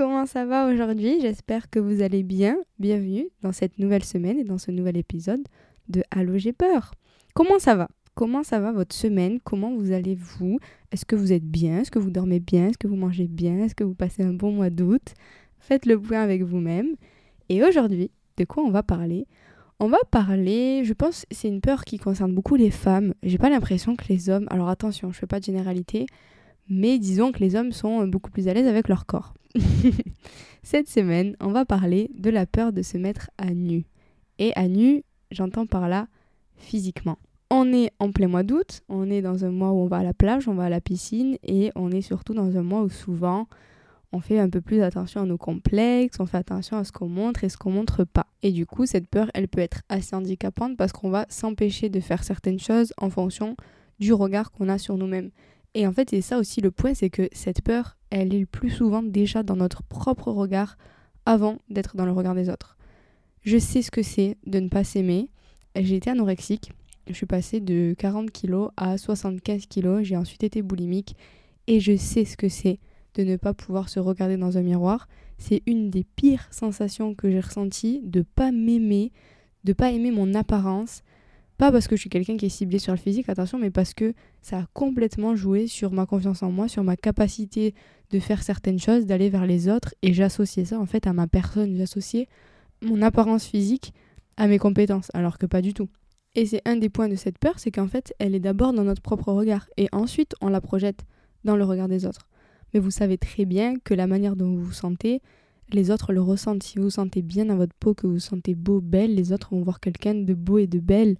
Comment 0.00 0.24
ça 0.24 0.46
va 0.46 0.66
aujourd'hui? 0.72 1.20
J'espère 1.20 1.68
que 1.68 1.78
vous 1.78 2.00
allez 2.00 2.22
bien. 2.22 2.56
Bienvenue 2.78 3.28
dans 3.42 3.52
cette 3.52 3.78
nouvelle 3.78 4.02
semaine 4.02 4.38
et 4.38 4.44
dans 4.44 4.56
ce 4.56 4.70
nouvel 4.70 4.96
épisode 4.96 5.42
de 5.90 6.02
Allô 6.10 6.38
j'ai 6.38 6.54
peur. 6.54 6.94
Comment 7.34 7.58
ça 7.58 7.74
va? 7.74 7.86
Comment 8.14 8.42
ça 8.42 8.60
va 8.60 8.72
votre 8.72 8.94
semaine? 8.94 9.40
Comment 9.44 9.76
vous 9.76 9.92
allez-vous? 9.92 10.58
Est-ce 10.90 11.04
que 11.04 11.16
vous 11.16 11.34
êtes 11.34 11.44
bien? 11.44 11.80
Est-ce 11.80 11.90
que 11.90 11.98
vous 11.98 12.08
dormez 12.08 12.40
bien? 12.40 12.68
Est-ce 12.68 12.78
que 12.78 12.86
vous 12.86 12.96
mangez 12.96 13.26
bien? 13.26 13.58
Est-ce 13.58 13.74
que 13.74 13.84
vous 13.84 13.92
passez 13.92 14.22
un 14.22 14.32
bon 14.32 14.52
mois 14.52 14.70
d'août? 14.70 15.12
Faites 15.58 15.84
le 15.84 16.00
point 16.00 16.22
avec 16.22 16.44
vous-même. 16.44 16.96
Et 17.50 17.62
aujourd'hui, 17.62 18.10
de 18.38 18.44
quoi 18.46 18.62
on 18.62 18.70
va 18.70 18.82
parler? 18.82 19.26
On 19.80 19.88
va 19.88 19.98
parler, 20.10 20.82
je 20.82 20.94
pense, 20.94 21.26
c'est 21.30 21.48
une 21.48 21.60
peur 21.60 21.84
qui 21.84 21.98
concerne 21.98 22.34
beaucoup 22.34 22.56
les 22.56 22.70
femmes. 22.70 23.12
J'ai 23.22 23.36
pas 23.36 23.50
l'impression 23.50 23.96
que 23.96 24.08
les 24.08 24.30
hommes. 24.30 24.46
Alors 24.48 24.70
attention, 24.70 25.12
je 25.12 25.18
fais 25.18 25.26
pas 25.26 25.40
de 25.40 25.44
généralité 25.44 26.06
mais 26.70 26.98
disons 26.98 27.32
que 27.32 27.40
les 27.40 27.56
hommes 27.56 27.72
sont 27.72 28.06
beaucoup 28.06 28.30
plus 28.30 28.48
à 28.48 28.54
l'aise 28.54 28.66
avec 28.66 28.88
leur 28.88 29.04
corps. 29.04 29.34
Cette 30.62 30.88
semaine, 30.88 31.36
on 31.40 31.48
va 31.48 31.64
parler 31.64 32.10
de 32.16 32.30
la 32.30 32.46
peur 32.46 32.72
de 32.72 32.82
se 32.82 32.96
mettre 32.96 33.28
à 33.38 33.52
nu. 33.52 33.84
Et 34.38 34.52
à 34.54 34.68
nu, 34.68 35.02
j'entends 35.30 35.66
par 35.66 35.88
là 35.88 36.06
physiquement. 36.56 37.18
On 37.50 37.72
est 37.72 37.90
en 37.98 38.12
plein 38.12 38.28
mois 38.28 38.44
d'août, 38.44 38.82
on 38.88 39.10
est 39.10 39.22
dans 39.22 39.44
un 39.44 39.50
mois 39.50 39.72
où 39.72 39.80
on 39.80 39.86
va 39.86 39.98
à 39.98 40.02
la 40.04 40.14
plage, 40.14 40.46
on 40.46 40.54
va 40.54 40.64
à 40.64 40.68
la 40.68 40.80
piscine, 40.80 41.36
et 41.42 41.72
on 41.74 41.90
est 41.90 42.02
surtout 42.02 42.32
dans 42.32 42.56
un 42.56 42.62
mois 42.62 42.82
où 42.82 42.88
souvent 42.88 43.48
on 44.12 44.20
fait 44.20 44.38
un 44.38 44.48
peu 44.48 44.60
plus 44.60 44.82
attention 44.82 45.22
à 45.22 45.24
nos 45.24 45.38
complexes, 45.38 46.18
on 46.20 46.26
fait 46.26 46.38
attention 46.38 46.76
à 46.76 46.84
ce 46.84 46.92
qu'on 46.92 47.08
montre 47.08 47.42
et 47.42 47.48
ce 47.48 47.56
qu'on 47.56 47.70
montre 47.70 48.04
pas. 48.04 48.26
Et 48.42 48.52
du 48.52 48.66
coup, 48.66 48.86
cette 48.86 49.08
peur, 49.08 49.30
elle 49.34 49.48
peut 49.48 49.60
être 49.60 49.82
assez 49.88 50.14
handicapante 50.14 50.76
parce 50.76 50.92
qu'on 50.92 51.10
va 51.10 51.26
s'empêcher 51.28 51.88
de 51.88 51.98
faire 51.98 52.22
certaines 52.22 52.58
choses 52.60 52.92
en 52.98 53.10
fonction 53.10 53.56
du 53.98 54.12
regard 54.12 54.52
qu'on 54.52 54.68
a 54.68 54.78
sur 54.78 54.96
nous-mêmes. 54.96 55.30
Et 55.74 55.86
en 55.86 55.92
fait, 55.92 56.10
c'est 56.10 56.20
ça 56.20 56.38
aussi 56.38 56.60
le 56.60 56.70
point, 56.70 56.94
c'est 56.94 57.10
que 57.10 57.28
cette 57.32 57.62
peur, 57.62 57.96
elle 58.10 58.34
est 58.34 58.40
le 58.40 58.46
plus 58.46 58.70
souvent 58.70 59.02
déjà 59.02 59.42
dans 59.42 59.56
notre 59.56 59.82
propre 59.82 60.32
regard 60.32 60.76
avant 61.26 61.58
d'être 61.68 61.96
dans 61.96 62.06
le 62.06 62.12
regard 62.12 62.34
des 62.34 62.48
autres. 62.48 62.76
Je 63.42 63.58
sais 63.58 63.82
ce 63.82 63.90
que 63.90 64.02
c'est 64.02 64.36
de 64.46 64.58
ne 64.60 64.68
pas 64.68 64.84
s'aimer. 64.84 65.30
J'ai 65.76 65.96
été 65.96 66.10
anorexique. 66.10 66.72
Je 67.06 67.12
suis 67.14 67.26
passée 67.26 67.60
de 67.60 67.94
40 67.96 68.30
kg 68.30 68.68
à 68.76 68.98
75 68.98 69.66
kg. 69.66 70.02
J'ai 70.02 70.16
ensuite 70.16 70.42
été 70.42 70.62
boulimique. 70.62 71.16
Et 71.66 71.80
je 71.80 71.96
sais 71.96 72.24
ce 72.24 72.36
que 72.36 72.48
c'est 72.48 72.80
de 73.14 73.22
ne 73.22 73.36
pas 73.36 73.54
pouvoir 73.54 73.88
se 73.88 74.00
regarder 74.00 74.36
dans 74.36 74.58
un 74.58 74.62
miroir. 74.62 75.08
C'est 75.38 75.62
une 75.66 75.90
des 75.90 76.04
pires 76.04 76.48
sensations 76.50 77.14
que 77.14 77.30
j'ai 77.30 77.40
ressenties 77.40 78.00
de 78.04 78.22
pas 78.22 78.52
m'aimer, 78.52 79.12
de 79.64 79.72
pas 79.72 79.90
aimer 79.90 80.10
mon 80.10 80.34
apparence, 80.34 81.02
pas 81.60 81.70
parce 81.70 81.88
que 81.88 81.94
je 81.94 82.00
suis 82.00 82.08
quelqu'un 82.08 82.38
qui 82.38 82.46
est 82.46 82.48
ciblé 82.48 82.78
sur 82.78 82.94
le 82.94 82.98
physique, 82.98 83.28
attention, 83.28 83.58
mais 83.58 83.70
parce 83.70 83.92
que 83.92 84.14
ça 84.40 84.60
a 84.60 84.66
complètement 84.72 85.36
joué 85.36 85.66
sur 85.66 85.92
ma 85.92 86.06
confiance 86.06 86.42
en 86.42 86.50
moi, 86.50 86.68
sur 86.68 86.82
ma 86.82 86.96
capacité 86.96 87.74
de 88.10 88.18
faire 88.18 88.42
certaines 88.42 88.78
choses, 88.78 89.04
d'aller 89.04 89.28
vers 89.28 89.44
les 89.44 89.68
autres, 89.68 89.94
et 90.00 90.14
j'associais 90.14 90.64
ça 90.64 90.80
en 90.80 90.86
fait 90.86 91.06
à 91.06 91.12
ma 91.12 91.26
personne, 91.26 91.76
j'associais 91.76 92.28
mon 92.80 93.02
apparence 93.02 93.44
physique 93.44 93.92
à 94.38 94.46
mes 94.46 94.58
compétences, 94.58 95.10
alors 95.12 95.36
que 95.36 95.44
pas 95.44 95.60
du 95.60 95.74
tout. 95.74 95.90
Et 96.34 96.46
c'est 96.46 96.62
un 96.66 96.76
des 96.76 96.88
points 96.88 97.08
de 97.08 97.14
cette 97.14 97.36
peur, 97.36 97.58
c'est 97.58 97.70
qu'en 97.70 97.88
fait, 97.88 98.14
elle 98.18 98.34
est 98.34 98.40
d'abord 98.40 98.72
dans 98.72 98.84
notre 98.84 99.02
propre 99.02 99.30
regard, 99.30 99.68
et 99.76 99.86
ensuite 99.92 100.34
on 100.40 100.48
la 100.48 100.62
projette 100.62 101.04
dans 101.44 101.56
le 101.56 101.64
regard 101.64 101.88
des 101.88 102.06
autres. 102.06 102.26
Mais 102.72 102.80
vous 102.80 102.90
savez 102.90 103.18
très 103.18 103.44
bien 103.44 103.74
que 103.84 103.92
la 103.92 104.06
manière 104.06 104.34
dont 104.34 104.48
vous 104.48 104.64
vous 104.64 104.72
sentez, 104.72 105.20
les 105.74 105.90
autres 105.90 106.14
le 106.14 106.22
ressentent. 106.22 106.62
Si 106.62 106.78
vous 106.78 106.88
sentez 106.88 107.20
bien 107.20 107.44
dans 107.44 107.56
votre 107.56 107.74
peau, 107.78 107.92
que 107.92 108.06
vous 108.06 108.14
vous 108.14 108.18
sentez 108.18 108.54
beau, 108.54 108.80
belle, 108.80 109.14
les 109.14 109.32
autres 109.32 109.50
vont 109.50 109.60
voir 109.62 109.78
quelqu'un 109.78 110.14
de 110.14 110.32
beau 110.32 110.56
et 110.56 110.66
de 110.66 110.78
belle 110.78 111.16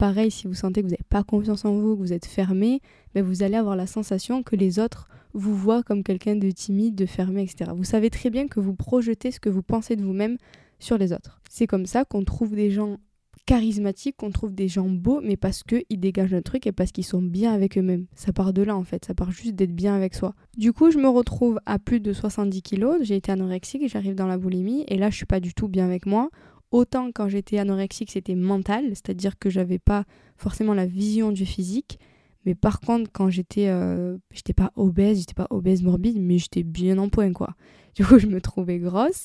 Pareil, 0.00 0.30
si 0.30 0.46
vous 0.46 0.54
sentez 0.54 0.80
que 0.80 0.86
vous 0.86 0.92
n'avez 0.92 1.04
pas 1.10 1.22
confiance 1.22 1.66
en 1.66 1.74
vous, 1.74 1.94
que 1.94 2.00
vous 2.00 2.14
êtes 2.14 2.24
fermé, 2.24 2.80
ben 3.14 3.22
vous 3.22 3.42
allez 3.42 3.56
avoir 3.56 3.76
la 3.76 3.86
sensation 3.86 4.42
que 4.42 4.56
les 4.56 4.78
autres 4.78 5.08
vous 5.34 5.54
voient 5.54 5.82
comme 5.82 6.02
quelqu'un 6.02 6.36
de 6.36 6.50
timide, 6.50 6.94
de 6.94 7.04
fermé, 7.04 7.42
etc. 7.42 7.72
Vous 7.76 7.84
savez 7.84 8.08
très 8.08 8.30
bien 8.30 8.48
que 8.48 8.60
vous 8.60 8.74
projetez 8.74 9.30
ce 9.30 9.40
que 9.40 9.50
vous 9.50 9.60
pensez 9.60 9.96
de 9.96 10.02
vous-même 10.02 10.38
sur 10.78 10.96
les 10.96 11.12
autres. 11.12 11.42
C'est 11.50 11.66
comme 11.66 11.84
ça 11.84 12.06
qu'on 12.06 12.24
trouve 12.24 12.54
des 12.54 12.70
gens 12.70 12.96
charismatiques, 13.44 14.16
qu'on 14.16 14.30
trouve 14.30 14.54
des 14.54 14.68
gens 14.68 14.88
beaux, 14.88 15.20
mais 15.22 15.36
parce 15.36 15.64
qu'ils 15.64 16.00
dégagent 16.00 16.32
un 16.32 16.40
truc 16.40 16.66
et 16.66 16.72
parce 16.72 16.92
qu'ils 16.92 17.04
sont 17.04 17.20
bien 17.20 17.52
avec 17.52 17.76
eux-mêmes. 17.76 18.06
Ça 18.14 18.32
part 18.32 18.54
de 18.54 18.62
là 18.62 18.76
en 18.76 18.84
fait, 18.84 19.04
ça 19.04 19.12
part 19.12 19.32
juste 19.32 19.54
d'être 19.54 19.74
bien 19.74 19.94
avec 19.94 20.14
soi. 20.14 20.34
Du 20.56 20.72
coup, 20.72 20.90
je 20.90 20.96
me 20.96 21.08
retrouve 21.08 21.60
à 21.66 21.78
plus 21.78 22.00
de 22.00 22.14
70 22.14 22.62
kilos, 22.62 22.96
j'ai 23.02 23.16
été 23.16 23.32
anorexique 23.32 23.86
j'arrive 23.86 24.14
dans 24.14 24.26
la 24.26 24.38
boulimie, 24.38 24.86
et 24.88 24.96
là 24.96 25.10
je 25.10 25.16
suis 25.16 25.26
pas 25.26 25.40
du 25.40 25.52
tout 25.52 25.68
bien 25.68 25.84
avec 25.84 26.06
moi. 26.06 26.30
Autant 26.70 27.10
quand 27.12 27.28
j'étais 27.28 27.58
anorexique, 27.58 28.12
c'était 28.12 28.36
mental, 28.36 28.84
c'est-à-dire 28.90 29.38
que 29.38 29.50
j'avais 29.50 29.78
pas 29.78 30.04
forcément 30.36 30.74
la 30.74 30.86
vision 30.86 31.32
du 31.32 31.44
physique. 31.44 31.98
Mais 32.46 32.54
par 32.54 32.80
contre, 32.80 33.10
quand 33.12 33.28
j'étais, 33.28 33.68
euh, 33.68 34.16
j'étais 34.30 34.52
pas 34.52 34.72
obèse, 34.76 35.18
j'étais 35.18 35.34
pas 35.34 35.48
obèse 35.50 35.82
morbide, 35.82 36.18
mais 36.20 36.38
j'étais 36.38 36.62
bien 36.62 36.98
en 36.98 37.08
point 37.08 37.32
quoi. 37.32 37.54
Du 37.96 38.06
coup, 38.06 38.18
je 38.20 38.28
me 38.28 38.40
trouvais 38.40 38.78
grosse. 38.78 39.24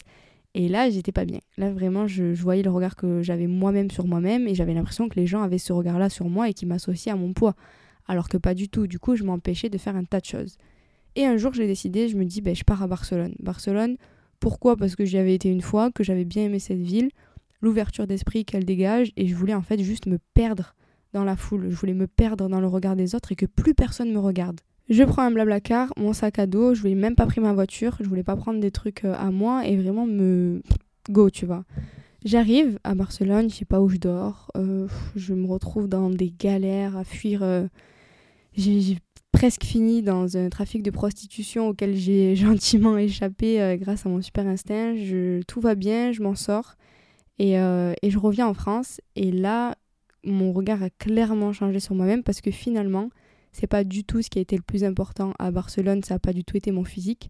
Et 0.56 0.70
là, 0.70 0.90
j'étais 0.90 1.12
pas 1.12 1.26
bien. 1.26 1.40
Là, 1.58 1.72
vraiment, 1.72 2.08
je, 2.08 2.34
voyais 2.34 2.64
le 2.64 2.72
regard 2.72 2.96
que 2.96 3.22
j'avais 3.22 3.46
moi-même 3.46 3.92
sur 3.92 4.08
moi-même 4.08 4.48
et 4.48 4.56
j'avais 4.56 4.74
l'impression 4.74 5.08
que 5.08 5.20
les 5.20 5.28
gens 5.28 5.44
avaient 5.44 5.60
ce 5.60 5.72
regard-là 5.72 6.10
sur 6.10 6.30
moi 6.30 6.50
et 6.50 6.54
qui 6.54 6.66
m'associaient 6.66 7.12
à 7.12 7.16
mon 7.16 7.34
poids. 7.34 7.56
Alors 8.08 8.28
que 8.28 8.38
pas 8.38 8.54
du 8.54 8.70
tout. 8.70 8.88
Du 8.88 8.98
coup, 8.98 9.16
je 9.16 9.24
m'empêchais 9.24 9.70
de 9.70 9.78
faire 9.78 9.96
un 9.96 10.04
tas 10.04 10.20
de 10.20 10.26
choses. 10.26 10.58
Et 11.16 11.26
un 11.26 11.38
jour, 11.38 11.54
j'ai 11.54 11.68
décidé, 11.68 12.08
je 12.08 12.18
me 12.18 12.26
dis, 12.26 12.42
ben, 12.42 12.56
je 12.56 12.64
pars 12.64 12.82
à 12.82 12.88
Barcelone. 12.88 13.36
Barcelone, 13.40 13.98
pourquoi? 14.40 14.78
Parce 14.78 14.96
que 14.96 15.06
j'y 15.06 15.18
avais 15.18 15.36
été 15.36 15.50
une 15.50 15.62
fois, 15.62 15.92
que 15.92 16.04
j'avais 16.04 16.26
bien 16.26 16.46
aimé 16.46 16.60
cette 16.60 16.82
ville 16.82 17.10
l'ouverture 17.62 18.08
d'esprit 18.08 18.46
qu'elle 18.46 18.66
dégage 18.66 19.12
et 19.18 19.28
je 19.28 19.36
voulais 19.36 19.54
en 19.54 19.62
fait 19.62 19.82
juste 19.82 20.06
me 20.06 20.20
perdre 20.34 20.76
dans 21.14 21.24
la 21.24 21.36
foule, 21.36 21.70
je 21.70 21.76
voulais 21.76 21.94
me 21.94 22.08
perdre 22.08 22.50
dans 22.50 22.60
le 22.60 22.68
regard 22.68 22.96
des 22.96 23.16
autres 23.16 23.32
et 23.32 23.36
que 23.36 23.46
plus 23.46 23.74
personne 23.74 24.12
me 24.12 24.20
regarde. 24.20 24.60
Je 24.88 25.04
prends 25.04 25.24
un 25.24 25.32
blabla 25.32 25.62
car, 25.62 25.92
mon 25.98 26.14
sac 26.14 26.38
à 26.38 26.46
dos, 26.46 26.76
je 26.76 26.82
voulais 26.82 26.94
même 26.94 27.16
pas 27.16 27.26
pris 27.26 27.42
ma 27.42 27.54
voiture, 27.54 27.98
je 28.00 28.08
voulais 28.08 28.24
pas 28.24 28.36
prendre 28.36 28.60
des 28.60 28.70
trucs 28.70 29.04
euh, 29.04 29.16
à 29.18 29.32
moi 29.32 29.66
et 29.66 29.78
vraiment 29.78 30.06
me 30.06 30.62
go, 31.10 31.32
tu 31.32 31.48
vois. 31.48 31.64
J'arrive 32.24 32.78
à 32.84 32.94
Barcelone, 32.94 33.50
je 33.50 33.56
sais 33.56 33.66
pas 33.66 33.82
où 33.82 33.90
je 33.90 33.98
dors, 33.98 34.52
euh, 34.58 34.88
je 35.16 35.34
me 35.34 35.48
retrouve 35.48 35.88
dans 35.88 36.12
des 36.12 36.32
galères 36.38 36.96
à 36.98 37.04
fuir. 37.04 37.42
Euh, 37.42 37.66
j'ai 38.56 39.00
presque 39.32 39.64
fini 39.64 40.04
dans 40.04 40.38
un 40.38 40.50
trafic 40.50 40.84
de 40.84 40.92
prostitution 40.92 41.70
auquel 41.70 41.96
j'ai 41.96 42.36
gentiment 42.36 42.98
échappé 42.98 43.78
grâce 43.80 44.06
à 44.06 44.10
mon 44.10 44.22
super 44.22 44.46
instinct. 44.46 44.96
Tout 45.48 45.62
va 45.62 45.74
bien, 45.74 46.12
je 46.12 46.22
m'en 46.22 46.36
sors. 46.36 46.76
Et, 47.38 47.60
euh, 47.60 47.94
et, 48.02 48.10
je 48.10 48.18
reviens 48.18 48.48
en 48.48 48.54
France 48.54 49.02
et 49.16 49.32
là, 49.32 49.76
mon 50.24 50.54
regard 50.54 50.82
a 50.82 50.90
clairement 50.90 51.52
changé 51.52 51.80
sur 51.80 51.94
moi-même 51.94 52.24
parce 52.24 52.42
que 52.42 52.52
finalement, 52.52 53.10
c'est 53.52 53.68
pas 53.68 53.84
du 53.84 54.04
tout 54.04 54.22
ce 54.22 54.30
qui 54.30 54.40
a 54.40 54.42
été 54.42 54.56
le 54.56 54.62
plus 54.62 54.84
important 54.84 55.34
à 55.40 55.52
Barcelone, 55.52 56.04
ça 56.04 56.16
a 56.16 56.20
pas 56.20 56.34
du 56.34 56.44
tout 56.44 56.58
été 56.58 56.72
mon 56.72 56.84
physique, 56.84 57.30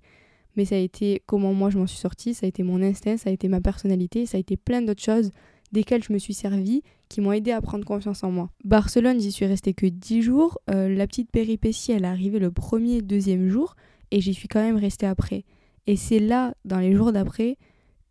mais 0.55 0.65
ça 0.65 0.75
a 0.75 0.79
été 0.79 1.21
comment 1.25 1.53
moi 1.53 1.69
je 1.69 1.77
m'en 1.77 1.87
suis 1.87 1.97
sortie, 1.97 2.33
ça 2.33 2.45
a 2.45 2.49
été 2.49 2.63
mon 2.63 2.81
instinct, 2.81 3.17
ça 3.17 3.29
a 3.29 3.33
été 3.33 3.47
ma 3.47 3.61
personnalité, 3.61 4.25
ça 4.25 4.37
a 4.37 4.39
été 4.39 4.57
plein 4.57 4.81
d'autres 4.81 5.03
choses 5.03 5.31
desquelles 5.71 6.03
je 6.03 6.13
me 6.13 6.19
suis 6.19 6.33
servie 6.33 6.83
qui 7.09 7.21
m'ont 7.21 7.31
aidé 7.31 7.51
à 7.51 7.61
prendre 7.61 7.85
confiance 7.85 8.23
en 8.23 8.31
moi. 8.31 8.49
Barcelone, 8.63 9.19
j'y 9.19 9.31
suis 9.31 9.45
restée 9.45 9.73
que 9.73 9.85
10 9.85 10.21
jours, 10.21 10.59
euh, 10.69 10.89
la 10.89 11.05
petite 11.07 11.29
péripétie, 11.29 11.91
elle 11.91 12.05
est 12.05 12.07
arrivée 12.07 12.39
le 12.39 12.51
premier, 12.51 13.01
deuxième 13.01 13.49
jour 13.49 13.75
et 14.11 14.21
j'y 14.21 14.33
suis 14.33 14.47
quand 14.47 14.61
même 14.61 14.77
restée 14.77 15.05
après. 15.05 15.43
Et 15.87 15.97
c'est 15.97 16.19
là, 16.19 16.55
dans 16.63 16.79
les 16.79 16.95
jours 16.95 17.11
d'après, 17.11 17.57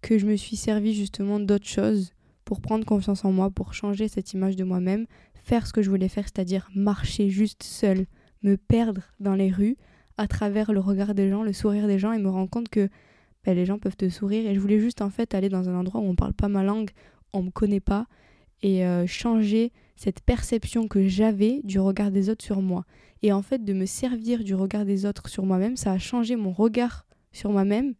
que 0.04 0.18
je 0.18 0.26
me 0.26 0.36
suis 0.36 0.56
servi 0.56 0.92
justement 0.92 1.40
d'autres 1.40 1.66
choses 1.66 2.12
pour 2.44 2.60
prendre 2.60 2.84
confiance 2.84 3.24
en 3.24 3.32
moi, 3.32 3.48
pour 3.48 3.72
changer 3.72 4.06
cette 4.06 4.34
image 4.34 4.54
de 4.54 4.62
moi-même, 4.62 5.06
faire 5.44 5.66
ce 5.66 5.72
que 5.72 5.80
je 5.80 5.88
voulais 5.88 6.10
faire, 6.10 6.24
c'est-à-dire 6.24 6.68
marcher 6.74 7.30
juste 7.30 7.62
seul, 7.62 8.04
me 8.42 8.58
perdre 8.58 9.00
dans 9.18 9.34
les 9.34 9.50
rues 9.50 9.78
à 10.18 10.26
travers 10.26 10.72
le 10.74 10.80
regard 10.80 11.14
des 11.14 11.30
gens, 11.30 11.42
le 11.42 11.54
sourire 11.54 11.86
des 11.86 11.98
gens 11.98 12.12
et 12.12 12.18
me 12.18 12.28
rendre 12.28 12.50
compte 12.50 12.68
que 12.68 12.90
ben, 13.44 13.56
les 13.56 13.64
gens 13.64 13.78
peuvent 13.78 13.96
te 13.96 14.10
sourire. 14.10 14.46
Et 14.46 14.54
je 14.54 14.60
voulais 14.60 14.78
juste 14.78 15.00
en 15.00 15.08
fait 15.08 15.34
aller 15.34 15.48
dans 15.48 15.70
un 15.70 15.74
endroit 15.74 16.02
où 16.02 16.04
on 16.04 16.14
parle 16.14 16.34
pas 16.34 16.48
ma 16.48 16.62
langue, 16.62 16.90
on 17.32 17.42
me 17.42 17.50
connaît 17.50 17.80
pas, 17.80 18.06
et 18.60 18.84
euh, 18.84 19.06
changer 19.06 19.72
cette 19.96 20.20
perception 20.20 20.86
que 20.86 21.08
j'avais 21.08 21.62
du 21.64 21.80
regard 21.80 22.10
des 22.10 22.28
autres 22.28 22.44
sur 22.44 22.60
moi. 22.60 22.84
Et 23.22 23.32
en 23.32 23.40
fait, 23.40 23.64
de 23.64 23.72
me 23.72 23.86
servir 23.86 24.44
du 24.44 24.54
regard 24.54 24.84
des 24.84 25.06
autres 25.06 25.30
sur 25.30 25.46
moi-même, 25.46 25.78
ça 25.78 25.92
a 25.92 25.98
changé 25.98 26.36
mon 26.36 26.52
regard 26.52 27.06
sur 27.32 27.50
moi-même 27.50 27.94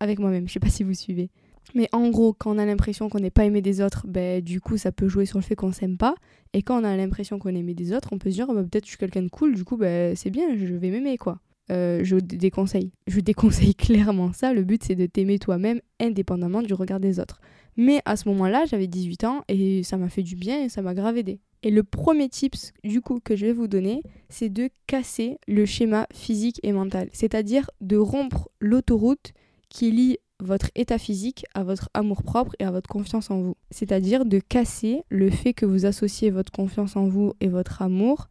avec 0.00 0.18
moi-même. 0.18 0.48
Je 0.48 0.52
sais 0.52 0.60
pas 0.60 0.68
si 0.68 0.82
vous 0.82 0.94
suivez. 0.94 1.30
Mais 1.74 1.88
en 1.92 2.10
gros, 2.10 2.32
quand 2.34 2.54
on 2.54 2.58
a 2.58 2.66
l'impression 2.66 3.08
qu'on 3.08 3.20
n'est 3.20 3.30
pas 3.30 3.44
aimé 3.44 3.62
des 3.62 3.80
autres, 3.80 4.06
ben, 4.06 4.42
du 4.42 4.60
coup, 4.60 4.76
ça 4.76 4.92
peut 4.92 5.08
jouer 5.08 5.24
sur 5.24 5.38
le 5.38 5.44
fait 5.44 5.56
qu'on 5.56 5.72
s'aime 5.72 5.96
pas. 5.96 6.14
Et 6.52 6.62
quand 6.62 6.80
on 6.80 6.84
a 6.84 6.96
l'impression 6.96 7.38
qu'on 7.38 7.54
est 7.54 7.58
aimé 7.58 7.74
des 7.74 7.92
autres, 7.92 8.10
on 8.12 8.18
peut 8.18 8.30
se 8.30 8.34
dire, 8.34 8.46
oh, 8.48 8.54
bah, 8.54 8.62
peut-être 8.62 8.84
je 8.84 8.90
suis 8.90 8.98
quelqu'un 8.98 9.22
de 9.22 9.28
cool, 9.28 9.54
du 9.54 9.64
coup, 9.64 9.76
ben, 9.76 10.14
c'est 10.14 10.30
bien, 10.30 10.54
je 10.56 10.74
vais 10.74 10.90
m'aimer, 10.90 11.16
quoi. 11.16 11.40
Euh, 11.70 12.00
je 12.04 12.16
déconseille. 12.16 12.92
Je 13.06 13.20
déconseille 13.20 13.74
clairement 13.76 14.32
ça. 14.32 14.52
Le 14.52 14.64
but, 14.64 14.84
c'est 14.84 14.94
de 14.94 15.06
t'aimer 15.06 15.38
toi-même 15.38 15.80
indépendamment 16.00 16.62
du 16.62 16.74
regard 16.74 17.00
des 17.00 17.18
autres. 17.18 17.40
Mais 17.76 18.00
à 18.04 18.16
ce 18.16 18.28
moment-là, 18.28 18.64
j'avais 18.66 18.86
18 18.86 19.24
ans 19.24 19.42
et 19.48 19.82
ça 19.82 19.96
m'a 19.96 20.08
fait 20.08 20.22
du 20.22 20.36
bien 20.36 20.62
et 20.62 20.68
ça 20.68 20.82
m'a 20.82 20.94
grave 20.94 21.16
aidé. 21.16 21.40
Et 21.62 21.70
le 21.70 21.82
premier 21.82 22.28
tips, 22.28 22.72
du 22.84 23.00
coup, 23.00 23.20
que 23.24 23.34
je 23.34 23.46
vais 23.46 23.52
vous 23.52 23.66
donner, 23.66 24.02
c'est 24.28 24.50
de 24.50 24.68
casser 24.86 25.38
le 25.48 25.64
schéma 25.64 26.06
physique 26.12 26.60
et 26.62 26.72
mental. 26.72 27.08
C'est-à-dire 27.12 27.70
de 27.80 27.96
rompre 27.96 28.50
l'autoroute 28.60 29.32
qui 29.74 29.90
lie 29.90 30.18
votre 30.40 30.70
état 30.76 30.98
physique 30.98 31.44
à 31.52 31.64
votre 31.64 31.90
amour-propre 31.94 32.54
et 32.60 32.64
à 32.64 32.70
votre 32.70 32.88
confiance 32.88 33.30
en 33.30 33.40
vous. 33.40 33.56
C'est-à-dire 33.70 34.24
de 34.24 34.38
casser 34.38 35.02
le 35.10 35.30
fait 35.30 35.52
que 35.52 35.66
vous 35.66 35.84
associez 35.84 36.30
votre 36.30 36.52
confiance 36.52 36.96
en 36.96 37.06
vous 37.08 37.34
et 37.40 37.48
votre 37.48 37.82
amour 37.82 38.28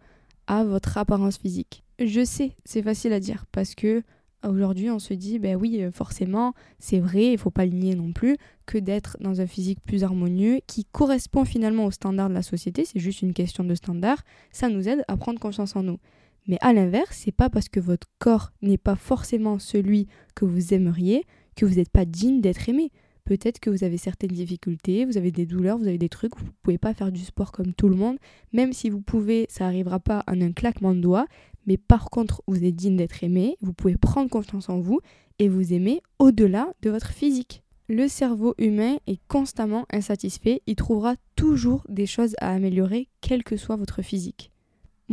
à 0.48 0.64
votre 0.64 0.98
apparence 0.98 1.38
physique. 1.38 1.84
Je 2.00 2.24
sais, 2.24 2.56
c'est 2.66 2.82
facile 2.82 3.14
à 3.14 3.20
dire 3.20 3.46
parce 3.52 3.76
que 3.76 4.04
aujourd'hui 4.48 4.90
on 4.90 5.00
se 5.00 5.14
dit, 5.14 5.38
ben 5.38 5.56
oui, 5.58 5.84
forcément, 5.94 6.54
c'est 6.80 7.00
vrai, 7.00 7.34
il 7.34 7.38
faut 7.38 7.52
pas 7.52 7.66
le 7.66 7.72
nier 7.72 7.96
non 7.96 8.14
plus, 8.14 8.38
que 8.66 8.78
d'être 8.78 9.18
dans 9.20 9.42
un 9.42 9.48
physique 9.48 9.80
plus 9.86 10.04
harmonieux 10.04 10.60
qui 10.66 10.86
correspond 10.86 11.44
finalement 11.44 11.86
aux 11.86 11.92
standards 11.92 12.30
de 12.30 12.34
la 12.34 12.42
société, 12.42 12.86
c'est 12.86 13.00
juste 13.00 13.22
une 13.22 13.34
question 13.34 13.64
de 13.64 13.76
standard, 13.76 14.24
ça 14.52 14.70
nous 14.70 14.88
aide 14.88 15.04
à 15.08 15.18
prendre 15.18 15.40
confiance 15.40 15.76
en 15.76 15.84
nous. 15.84 16.00
Mais 16.48 16.58
à 16.62 16.74
l'inverse, 16.74 17.22
c'est 17.24 17.32
pas 17.32 17.50
parce 17.50 17.70
que 17.70 17.80
votre 17.80 18.08
corps 18.20 18.52
n'est 18.62 18.78
pas 18.78 18.96
forcément 18.96 19.60
celui 19.60 20.08
que 20.36 20.46
vous 20.46 20.74
aimeriez 20.74 21.24
que 21.56 21.66
vous 21.66 21.76
n'êtes 21.76 21.90
pas 21.90 22.06
digne 22.06 22.42
d'être 22.42 22.70
aimé. 22.70 22.92
Peut-être 23.26 23.60
que 23.60 23.70
vous 23.70 23.84
avez 23.86 23.98
certaines 23.98 24.32
difficultés, 24.32 25.06
vous 25.06 25.18
avez 25.18 25.32
des 25.32 25.46
douleurs, 25.46 25.78
vous 25.78 25.88
avez 25.88 25.98
des 25.98 26.10
trucs, 26.10 26.38
vous 26.38 26.46
ne 26.46 26.52
pouvez 26.62 26.78
pas 26.78 26.94
faire 26.94 27.12
du 27.12 27.24
sport 27.24 27.52
comme 27.54 27.74
tout 27.74 27.88
le 27.88 27.96
monde. 27.96 28.18
Même 28.52 28.74
si 28.74 28.90
vous 28.90 29.00
pouvez, 29.00 29.46
ça 29.50 29.64
n'arrivera 29.64 30.00
pas 30.00 30.24
en 30.28 30.42
un 30.42 30.52
claquement 30.52 30.94
de 30.94 31.00
doigts. 31.00 31.28
Mais 31.66 31.78
par 31.78 32.10
contre, 32.10 32.42
vous 32.48 32.66
êtes 32.66 32.76
digne 32.76 32.98
d'être 32.98 33.24
aimé, 33.24 33.56
vous 33.62 33.72
pouvez 33.72 33.96
prendre 33.96 34.30
confiance 34.30 34.68
en 34.68 34.82
vous 34.82 35.00
et 35.40 35.48
vous 35.48 35.72
aimer 35.72 36.02
au-delà 36.20 36.74
de 36.82 36.90
votre 36.90 37.12
physique. 37.12 37.64
Le 37.88 38.10
cerveau 38.10 38.56
humain 38.58 38.98
est 39.08 39.20
constamment 39.28 39.86
insatisfait, 39.90 40.62
il 40.68 40.76
trouvera 40.76 41.16
toujours 41.36 41.86
des 41.88 42.06
choses 42.06 42.36
à 42.40 42.52
améliorer, 42.52 43.08
quel 43.22 43.44
que 43.44 43.56
soit 43.56 43.76
votre 43.78 44.02
physique. 44.02 44.53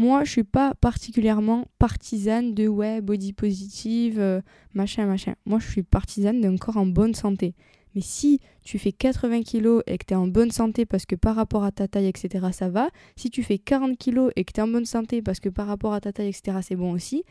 Moi, 0.00 0.24
je 0.24 0.30
suis 0.30 0.44
pas 0.44 0.72
particulièrement 0.74 1.66
partisane 1.78 2.54
de 2.54 2.66
ouais, 2.66 3.02
body 3.02 3.34
positive, 3.34 4.18
euh, 4.18 4.40
machin, 4.72 5.04
machin. 5.04 5.34
Moi, 5.44 5.58
je 5.58 5.70
suis 5.70 5.82
partisane 5.82 6.40
d'un 6.40 6.56
corps 6.56 6.78
en 6.78 6.86
bonne 6.86 7.12
santé. 7.12 7.54
Mais 7.94 8.00
si 8.00 8.40
tu 8.64 8.78
fais 8.78 8.92
80 8.92 9.42
kg 9.42 9.82
et 9.86 9.98
que 9.98 10.06
tu 10.06 10.14
es 10.14 10.16
en 10.16 10.26
bonne 10.26 10.52
santé 10.52 10.86
parce 10.86 11.04
que 11.04 11.16
par 11.16 11.36
rapport 11.36 11.64
à 11.64 11.70
ta 11.70 11.86
taille, 11.86 12.06
etc., 12.06 12.46
ça 12.50 12.70
va. 12.70 12.88
Si 13.14 13.28
tu 13.28 13.42
fais 13.42 13.58
40 13.58 13.98
kg 13.98 14.30
et 14.36 14.44
que 14.46 14.54
tu 14.54 14.60
es 14.60 14.62
en 14.62 14.68
bonne 14.68 14.86
santé 14.86 15.20
parce 15.20 15.38
que 15.38 15.50
par 15.50 15.66
rapport 15.66 15.92
à 15.92 16.00
ta 16.00 16.14
taille, 16.14 16.28
etc., 16.28 16.60
c'est 16.62 16.76
bon 16.76 16.92
aussi, 16.92 17.22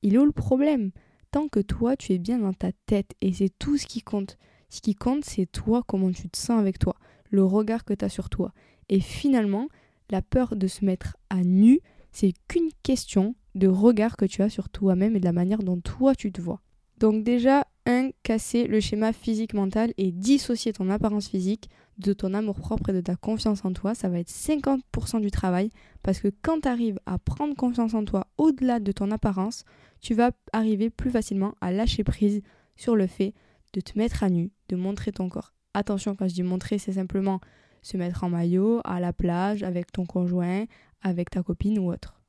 il 0.00 0.14
est 0.14 0.18
où 0.18 0.24
le 0.24 0.32
problème? 0.32 0.92
Tant 1.30 1.48
que 1.48 1.60
toi, 1.60 1.94
tu 1.94 2.14
es 2.14 2.18
bien 2.18 2.38
dans 2.38 2.54
ta 2.54 2.72
tête 2.86 3.10
et 3.20 3.34
c'est 3.34 3.52
tout 3.58 3.76
ce 3.76 3.84
qui 3.84 4.00
compte. 4.00 4.38
Ce 4.70 4.80
qui 4.80 4.94
compte, 4.94 5.26
c'est 5.26 5.44
toi, 5.44 5.82
comment 5.86 6.10
tu 6.10 6.30
te 6.30 6.38
sens 6.38 6.58
avec 6.58 6.78
toi, 6.78 6.96
le 7.28 7.44
regard 7.44 7.84
que 7.84 7.92
tu 7.92 8.02
as 8.02 8.08
sur 8.08 8.30
toi. 8.30 8.54
Et 8.88 9.00
finalement, 9.00 9.68
la 10.08 10.22
peur 10.22 10.56
de 10.56 10.66
se 10.66 10.86
mettre 10.86 11.18
à 11.28 11.42
nu, 11.42 11.80
c'est 12.14 12.32
qu'une 12.48 12.70
question 12.82 13.34
de 13.54 13.68
regard 13.68 14.16
que 14.16 14.24
tu 14.24 14.42
as 14.42 14.48
sur 14.48 14.68
toi-même 14.70 15.16
et 15.16 15.20
de 15.20 15.24
la 15.24 15.32
manière 15.32 15.62
dont 15.62 15.80
toi 15.80 16.14
tu 16.14 16.32
te 16.32 16.40
vois. 16.40 16.60
Donc 16.98 17.24
déjà, 17.24 17.66
un, 17.86 18.10
casser 18.22 18.66
le 18.66 18.80
schéma 18.80 19.12
physique-mental 19.12 19.92
et 19.98 20.12
dissocier 20.12 20.72
ton 20.72 20.88
apparence 20.90 21.28
physique 21.28 21.68
de 21.98 22.12
ton 22.12 22.32
amour-propre 22.32 22.90
et 22.90 22.92
de 22.92 23.00
ta 23.00 23.16
confiance 23.16 23.64
en 23.64 23.72
toi. 23.72 23.94
Ça 23.94 24.08
va 24.08 24.20
être 24.20 24.30
50% 24.30 25.20
du 25.20 25.30
travail 25.30 25.70
parce 26.02 26.20
que 26.20 26.28
quand 26.40 26.60
tu 26.60 26.68
arrives 26.68 27.00
à 27.04 27.18
prendre 27.18 27.54
confiance 27.56 27.94
en 27.94 28.04
toi 28.04 28.28
au-delà 28.38 28.78
de 28.78 28.92
ton 28.92 29.10
apparence, 29.10 29.64
tu 30.00 30.14
vas 30.14 30.30
arriver 30.52 30.90
plus 30.90 31.10
facilement 31.10 31.54
à 31.60 31.72
lâcher 31.72 32.04
prise 32.04 32.42
sur 32.76 32.94
le 32.94 33.08
fait 33.08 33.34
de 33.72 33.80
te 33.80 33.98
mettre 33.98 34.22
à 34.22 34.30
nu, 34.30 34.52
de 34.68 34.76
montrer 34.76 35.10
ton 35.10 35.28
corps. 35.28 35.52
Attention, 35.74 36.14
quand 36.14 36.28
je 36.28 36.34
dis 36.34 36.44
montrer, 36.44 36.78
c'est 36.78 36.92
simplement 36.92 37.40
se 37.82 37.96
mettre 37.96 38.24
en 38.24 38.30
maillot, 38.30 38.80
à 38.84 39.00
la 39.00 39.12
plage, 39.12 39.62
avec 39.62 39.92
ton 39.92 40.06
conjoint, 40.06 40.64
avec 41.04 41.30
ta 41.30 41.42
copine 41.42 41.78
ou 41.78 41.92
autre. 41.92 42.20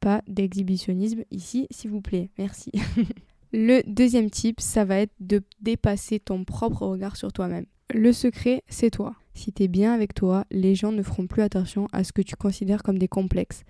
Pas 0.00 0.22
d'exhibitionnisme 0.26 1.22
ici, 1.30 1.68
s'il 1.70 1.90
vous 1.90 2.00
plaît. 2.00 2.30
Merci. 2.36 2.72
Le 3.52 3.82
deuxième 3.86 4.30
type, 4.30 4.60
ça 4.60 4.84
va 4.84 4.98
être 4.98 5.14
de 5.20 5.40
dépasser 5.60 6.18
ton 6.18 6.44
propre 6.44 6.86
regard 6.86 7.16
sur 7.16 7.32
toi-même. 7.32 7.66
Le 7.94 8.12
secret, 8.12 8.64
c'est 8.68 8.90
toi. 8.90 9.14
Si 9.34 9.52
tu 9.52 9.62
es 9.62 9.68
bien 9.68 9.92
avec 9.92 10.12
toi, 10.12 10.44
les 10.50 10.74
gens 10.74 10.90
ne 10.90 11.02
feront 11.02 11.28
plus 11.28 11.42
attention 11.42 11.86
à 11.92 12.02
ce 12.02 12.12
que 12.12 12.22
tu 12.22 12.34
considères 12.34 12.82
comme 12.82 12.98
des 12.98 13.06
complexes. 13.06 13.62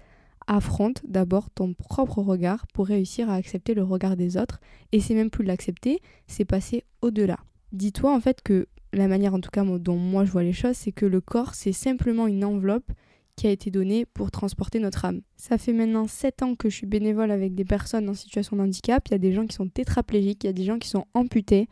Affronte 0.47 1.03
d'abord 1.07 1.51
ton 1.51 1.75
propre 1.75 2.23
regard 2.23 2.67
pour 2.69 2.87
réussir 2.87 3.29
à 3.29 3.35
accepter 3.35 3.75
le 3.75 3.83
regard 3.83 4.17
des 4.17 4.37
autres. 4.37 4.61
Et 4.93 5.01
c'est 5.01 5.15
même 5.15 5.31
plus 5.31 5.45
l'accepter, 5.45 6.01
c'est 6.27 6.45
passer 6.45 6.85
au-delà. 7.03 7.39
Dis-toi 7.73 8.15
en 8.15 8.21
fait 8.21 8.41
que 8.43 8.69
la 8.95 9.09
manière 9.09 9.35
en 9.35 9.41
tout 9.41 9.51
cas 9.51 9.65
dont 9.65 9.97
moi 9.97 10.25
je 10.25 10.31
vois 10.31 10.45
les 10.45 10.53
choses, 10.53 10.77
c'est 10.77 10.93
que 10.93 11.07
le 11.07 11.21
corps, 11.21 11.55
c'est 11.55 11.73
simplement 11.73 12.27
une 12.27 12.45
enveloppe 12.45 12.91
qui 13.37 13.47
a 13.47 13.51
été 13.51 13.71
donné 13.71 14.07
pour 14.07 14.31
transporter 14.31 14.79
notre 14.79 15.05
âme. 15.05 15.21
Ça 15.37 15.59
fait 15.59 15.73
maintenant 15.73 16.07
7 16.07 16.43
ans 16.43 16.55
que 16.55 16.69
je 16.69 16.77
suis 16.77 16.87
bénévole 16.87 17.31
avec 17.31 17.55
des 17.55 17.65
personnes 17.65 18.09
en 18.09 18.15
situation 18.15 18.57
de 18.57 18.63
handicap. 18.63 19.07
Il 19.09 19.13
y 19.13 19.15
a 19.15 19.19
des 19.19 19.33
gens 19.33 19.47
qui 19.47 19.55
sont 19.55 19.69
tétraplégiques, 19.69 20.45
il 20.45 20.49
y 20.49 20.51
a 20.51 20.55
des 20.55 20.65
gens 20.65 20.79
qui 20.79 20.89
sont 20.89 21.07
amputés. 21.15 21.69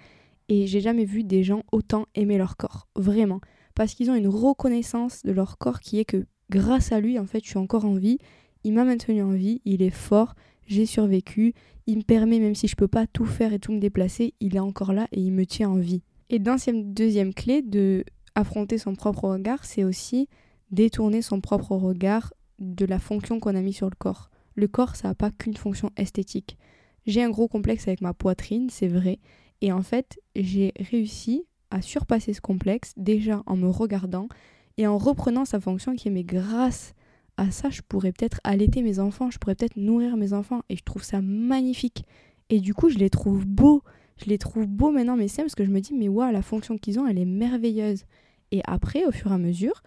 Et 0.49 0.67
j'ai 0.67 0.81
jamais 0.81 1.05
vu 1.05 1.25
des 1.25 1.43
gens 1.43 1.62
autant 1.73 2.06
aimer 2.14 2.38
leur 2.38 2.56
corps. 2.56 2.88
Vraiment. 2.97 3.41
Parce 3.75 3.94
qu'ils 3.94 4.11
ont 4.11 4.14
une 4.14 4.29
reconnaissance 4.29 5.23
de 5.23 5.32
leur 5.32 5.56
corps 5.59 5.81
qui 5.81 5.99
est 5.99 6.05
que 6.05 6.26
grâce 6.50 6.93
à 6.93 7.00
lui, 7.00 7.19
en 7.19 7.26
fait, 7.26 7.43
je 7.43 7.49
suis 7.49 7.59
encore 7.59 7.85
en 7.85 7.94
vie. 7.94 8.19
Il 8.65 8.75
m'a 8.75 8.85
maintenu 8.85 9.23
en 9.23 9.32
vie, 9.32 9.61
il 9.65 9.82
est 9.82 9.91
fort, 9.91 10.35
j'ai 10.67 10.87
survécu. 10.87 11.55
Il 11.87 11.99
me 11.99 12.03
permet, 12.03 12.38
même 12.38 12.55
si 12.55 12.69
je 12.69 12.76
peux 12.76 12.88
pas 12.88 13.06
tout 13.06 13.25
faire 13.25 13.53
et 13.53 13.58
tout 13.58 13.73
me 13.73 13.81
déplacer, 13.81 14.35
il 14.41 14.56
est 14.56 14.61
encore 14.61 14.93
là 14.93 15.08
et 15.12 15.20
il 15.20 15.32
me 15.32 15.47
tient 15.47 15.70
en 15.70 15.79
vie. 15.79 16.03
Et 16.31 16.38
deuxième, 16.38 16.93
deuxième 16.93 17.35
clé 17.35 17.62
de 17.62 18.05
affronter 18.35 18.79
son 18.79 18.94
propre 18.94 19.25
regard, 19.25 19.65
c'est 19.65 19.84
aussi 19.84 20.29
détourner 20.72 21.22
son 21.22 21.41
propre 21.41 21.76
regard 21.76 22.34
de 22.58 22.84
la 22.84 22.98
fonction 22.98 23.38
qu'on 23.38 23.55
a 23.55 23.60
mis 23.60 23.72
sur 23.72 23.88
le 23.88 23.96
corps. 23.96 24.31
Le 24.55 24.69
corps, 24.69 24.96
ça 24.96 25.08
n'a 25.08 25.14
pas 25.14 25.31
qu'une 25.31 25.56
fonction 25.56 25.91
esthétique. 25.96 26.58
J'ai 27.06 27.22
un 27.22 27.31
gros 27.31 27.48
complexe 27.48 27.88
avec 27.88 28.00
ma 28.00 28.14
poitrine, 28.14 28.69
c'est 28.70 28.88
vrai. 28.88 29.19
Et 29.60 29.72
en 29.72 29.82
fait, 29.82 30.20
j'ai 30.34 30.72
réussi 30.79 31.44
à 31.70 31.82
surpasser 31.82 32.32
ce 32.32 32.41
complexe 32.41 32.93
déjà 32.96 33.43
en 33.46 33.56
me 33.56 33.69
regardant 33.69 34.29
et 34.76 34.86
en 34.86 34.98
reprenant 34.98 35.44
sa 35.44 35.60
fonction 35.60 35.94
qui 35.94 36.08
est 36.08 36.10
mais 36.10 36.24
grâce 36.24 36.94
à 37.36 37.50
ça, 37.50 37.70
je 37.70 37.81
pourrais 37.82 38.12
peut-être 38.12 38.41
allaiter 38.44 38.82
mes 38.82 38.98
enfants, 38.98 39.31
je 39.31 39.38
pourrais 39.38 39.55
peut-être 39.55 39.76
nourrir 39.76 40.17
mes 40.17 40.32
enfants 40.32 40.62
et 40.69 40.76
je 40.76 40.82
trouve 40.82 41.02
ça 41.02 41.20
magnifique. 41.22 42.05
Et 42.50 42.60
du 42.60 42.74
coup, 42.74 42.91
je 42.91 42.98
les 42.98 43.10
trouve 43.10 43.46
beaux. 43.46 43.82
Je 44.19 44.26
les 44.26 44.38
trouve 44.38 44.67
beaux 44.67 44.91
maintenant 44.91 45.17
mes 45.17 45.29
seins 45.29 45.44
parce 45.44 45.55
que 45.55 45.64
je 45.64 45.70
me 45.70 45.81
dis 45.81 45.94
mais 45.94 46.08
waouh, 46.08 46.31
la 46.31 46.43
fonction 46.43 46.76
qu'ils 46.76 47.00
ont, 47.00 47.06
elle 47.06 47.19
est 47.19 47.24
merveilleuse. 47.24 48.05
Et 48.50 48.60
après, 48.64 49.06
au 49.06 49.10
fur 49.10 49.31
et 49.32 49.34
à 49.34 49.38
mesure, 49.38 49.82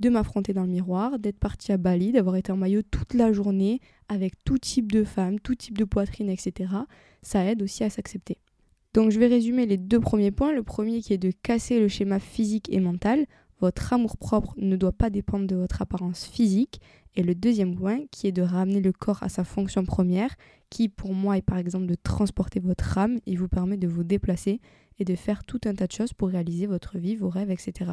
de 0.00 0.10
m'affronter 0.10 0.52
dans 0.52 0.62
le 0.62 0.70
miroir, 0.70 1.18
d'être 1.18 1.38
partie 1.38 1.72
à 1.72 1.76
Bali, 1.76 2.12
d'avoir 2.12 2.36
été 2.36 2.52
en 2.52 2.56
maillot 2.56 2.82
toute 2.82 3.14
la 3.14 3.32
journée 3.32 3.80
avec 4.08 4.32
tout 4.44 4.58
type 4.58 4.92
de 4.92 5.04
femmes, 5.04 5.40
tout 5.40 5.54
type 5.54 5.76
de 5.76 5.84
poitrine, 5.84 6.30
etc. 6.30 6.72
Ça 7.22 7.44
aide 7.44 7.62
aussi 7.62 7.84
à 7.84 7.90
s'accepter. 7.90 8.38
Donc 8.94 9.10
je 9.10 9.18
vais 9.18 9.26
résumer 9.26 9.66
les 9.66 9.76
deux 9.76 10.00
premiers 10.00 10.30
points. 10.30 10.52
Le 10.52 10.62
premier 10.62 11.00
qui 11.00 11.12
est 11.12 11.18
de 11.18 11.30
casser 11.30 11.80
le 11.80 11.88
schéma 11.88 12.18
physique 12.18 12.68
et 12.72 12.80
mental. 12.80 13.26
Votre 13.60 13.92
amour-propre 13.92 14.54
ne 14.56 14.76
doit 14.76 14.92
pas 14.92 15.10
dépendre 15.10 15.46
de 15.46 15.56
votre 15.56 15.82
apparence 15.82 16.24
physique. 16.24 16.80
Et 17.16 17.22
le 17.22 17.34
deuxième 17.34 17.74
point 17.74 18.00
qui 18.12 18.28
est 18.28 18.32
de 18.32 18.42
ramener 18.42 18.80
le 18.80 18.92
corps 18.92 19.22
à 19.22 19.28
sa 19.28 19.42
fonction 19.42 19.84
première, 19.84 20.36
qui 20.70 20.88
pour 20.88 21.14
moi 21.14 21.36
est 21.36 21.42
par 21.42 21.58
exemple 21.58 21.86
de 21.86 21.96
transporter 21.96 22.60
votre 22.60 22.96
âme 22.96 23.18
et 23.26 23.34
vous 23.34 23.48
permet 23.48 23.76
de 23.76 23.88
vous 23.88 24.04
déplacer 24.04 24.60
et 24.98 25.04
de 25.04 25.16
faire 25.16 25.44
tout 25.44 25.60
un 25.64 25.74
tas 25.74 25.86
de 25.86 25.92
choses 25.92 26.12
pour 26.12 26.28
réaliser 26.28 26.66
votre 26.66 26.98
vie, 26.98 27.16
vos 27.16 27.28
rêves, 27.28 27.50
etc. 27.50 27.90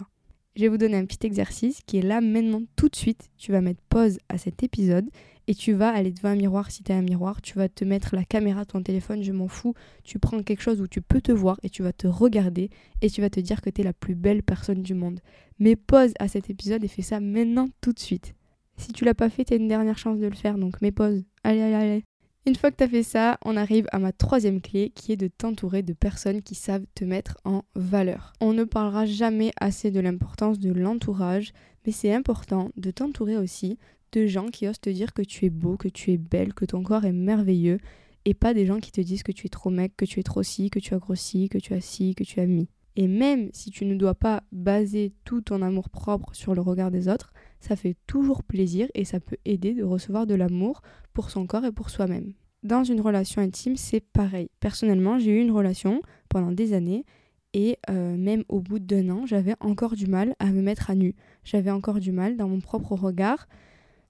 Je 0.55 0.62
vais 0.62 0.69
vous 0.69 0.77
donner 0.77 0.95
un 0.95 1.05
petit 1.05 1.27
exercice 1.27 1.81
qui 1.85 1.97
est 1.97 2.01
là 2.01 2.21
maintenant 2.21 2.62
tout 2.77 2.88
de 2.88 2.95
suite. 2.95 3.29
Tu 3.38 3.51
vas 3.51 3.59
mettre 3.59 3.81
pause 3.89 4.19
à 4.29 4.38
cet 4.38 4.63
épisode 4.63 5.09
et 5.47 5.53
tu 5.53 5.74
vas 5.74 5.89
aller 5.89 6.12
devant 6.12 6.29
un 6.29 6.35
miroir 6.35 6.71
si 6.71 6.81
tu 6.81 6.93
as 6.93 6.95
un 6.95 7.01
miroir. 7.01 7.41
Tu 7.41 7.55
vas 7.55 7.67
te 7.67 7.83
mettre 7.83 8.15
la 8.15 8.24
caméra 8.24 8.63
ton 8.63 8.81
téléphone, 8.81 9.21
je 9.21 9.33
m'en 9.33 9.50
fous. 9.50 9.74
Tu 10.05 10.17
prends 10.17 10.41
quelque 10.43 10.62
chose 10.62 10.79
où 10.79 10.88
tu 10.88 11.01
peux 11.01 11.19
te 11.19 11.33
voir 11.33 11.59
et 11.63 11.69
tu 11.69 11.83
vas 11.83 11.91
te 11.91 12.07
regarder 12.07 12.69
et 13.01 13.09
tu 13.09 13.19
vas 13.19 13.29
te 13.29 13.41
dire 13.41 13.62
que 13.62 13.69
tu 13.69 13.81
es 13.81 13.83
la 13.83 13.91
plus 13.91 14.15
belle 14.15 14.43
personne 14.43 14.81
du 14.81 14.93
monde. 14.93 15.19
Mets 15.59 15.75
pause 15.75 16.13
à 16.19 16.29
cet 16.29 16.50
épisode 16.50 16.85
et 16.85 16.88
fais 16.88 17.01
ça 17.01 17.19
maintenant 17.19 17.67
tout 17.81 17.91
de 17.91 18.00
suite. 18.00 18.33
Si 18.77 18.93
tu 18.93 19.03
l'as 19.03 19.13
pas 19.13 19.29
fait, 19.29 19.43
tu 19.43 19.53
as 19.53 19.57
une 19.57 19.67
dernière 19.67 19.97
chance 19.97 20.19
de 20.19 20.27
le 20.27 20.35
faire 20.35 20.57
donc 20.57 20.81
mets 20.81 20.93
pause. 20.93 21.25
Allez, 21.43 21.62
allez, 21.62 21.74
allez. 21.74 22.03
Une 22.47 22.55
fois 22.55 22.69
que 22.69 22.77
tu 22.77 22.83
as 22.83 22.87
fait 22.87 23.01
ça, 23.01 23.39
on 23.43 23.57
arrive 23.57 23.87
à 23.91 23.97
ma 23.97 24.11
troisième 24.11 24.61
clé 24.61 24.91
qui 24.93 25.11
est 25.11 25.17
de 25.17 25.27
t'entourer 25.27 25.81
de 25.81 25.93
personnes 25.93 26.43
qui 26.43 26.53
savent 26.53 26.85
te 26.93 27.03
mettre 27.03 27.37
en 27.43 27.63
valeur. 27.73 28.33
On 28.39 28.53
ne 28.53 28.65
parlera 28.65 29.07
jamais 29.07 29.51
assez 29.59 29.89
de 29.89 29.99
l'importance 29.99 30.59
de 30.59 30.71
l'entourage, 30.71 31.53
mais 31.85 31.91
c'est 31.91 32.13
important 32.13 32.69
de 32.77 32.91
t'entourer 32.91 33.35
aussi 33.35 33.79
de 34.11 34.27
gens 34.27 34.49
qui 34.49 34.67
osent 34.67 34.79
te 34.79 34.91
dire 34.91 35.15
que 35.15 35.23
tu 35.23 35.45
es 35.45 35.49
beau, 35.49 35.75
que 35.75 35.87
tu 35.87 36.11
es 36.11 36.17
belle, 36.17 36.53
que 36.53 36.65
ton 36.65 36.83
corps 36.83 37.05
est 37.05 37.11
merveilleux, 37.11 37.79
et 38.25 38.35
pas 38.35 38.53
des 38.53 38.67
gens 38.67 38.79
qui 38.79 38.91
te 38.91 39.01
disent 39.01 39.23
que 39.23 39.31
tu 39.31 39.47
es 39.47 39.49
trop 39.49 39.71
mec, 39.71 39.97
que 39.97 40.05
tu 40.05 40.19
es 40.19 40.23
trop 40.23 40.43
ci, 40.43 40.69
que 40.69 40.79
tu 40.79 40.93
as 40.93 40.99
grossi, 40.99 41.49
que 41.49 41.57
tu 41.57 41.73
as 41.73 41.81
ci, 41.81 42.13
que 42.13 42.23
tu 42.23 42.39
as 42.39 42.45
mis. 42.45 42.69
Et 42.95 43.07
même 43.07 43.49
si 43.53 43.71
tu 43.71 43.85
ne 43.85 43.95
dois 43.95 44.13
pas 44.13 44.43
baser 44.51 45.13
tout 45.25 45.41
ton 45.41 45.63
amour 45.63 45.89
propre 45.89 46.35
sur 46.35 46.53
le 46.53 46.61
regard 46.61 46.91
des 46.91 47.07
autres, 47.07 47.33
ça 47.59 47.75
fait 47.75 47.95
toujours 48.07 48.43
plaisir 48.43 48.88
et 48.93 49.05
ça 49.05 49.19
peut 49.19 49.38
aider 49.45 49.74
de 49.74 49.83
recevoir 49.83 50.27
de 50.27 50.35
l'amour 50.35 50.81
pour 51.13 51.29
son 51.29 51.47
corps 51.47 51.65
et 51.65 51.71
pour 51.71 51.89
soi-même. 51.89 52.33
Dans 52.63 52.83
une 52.83 53.01
relation 53.01 53.41
intime, 53.41 53.75
c'est 53.75 54.01
pareil. 54.01 54.50
Personnellement, 54.59 55.19
j'ai 55.19 55.31
eu 55.31 55.41
une 55.41 55.51
relation 55.51 56.01
pendant 56.29 56.51
des 56.51 56.74
années 56.74 57.05
et 57.53 57.77
euh, 57.89 58.17
même 58.17 58.43
au 58.50 58.59
bout 58.59 58.79
d'un 58.79 59.09
an, 59.09 59.25
j'avais 59.25 59.55
encore 59.59 59.95
du 59.95 60.07
mal 60.07 60.35
à 60.39 60.47
me 60.47 60.62
mettre 60.62 60.89
à 60.89 60.95
nu. 60.95 61.15
J'avais 61.43 61.71
encore 61.71 62.00
du 62.00 62.12
mal 62.12 62.38
dans 62.38 62.50
mon 62.50 62.59
propre 62.59 62.93
regard 62.93 63.47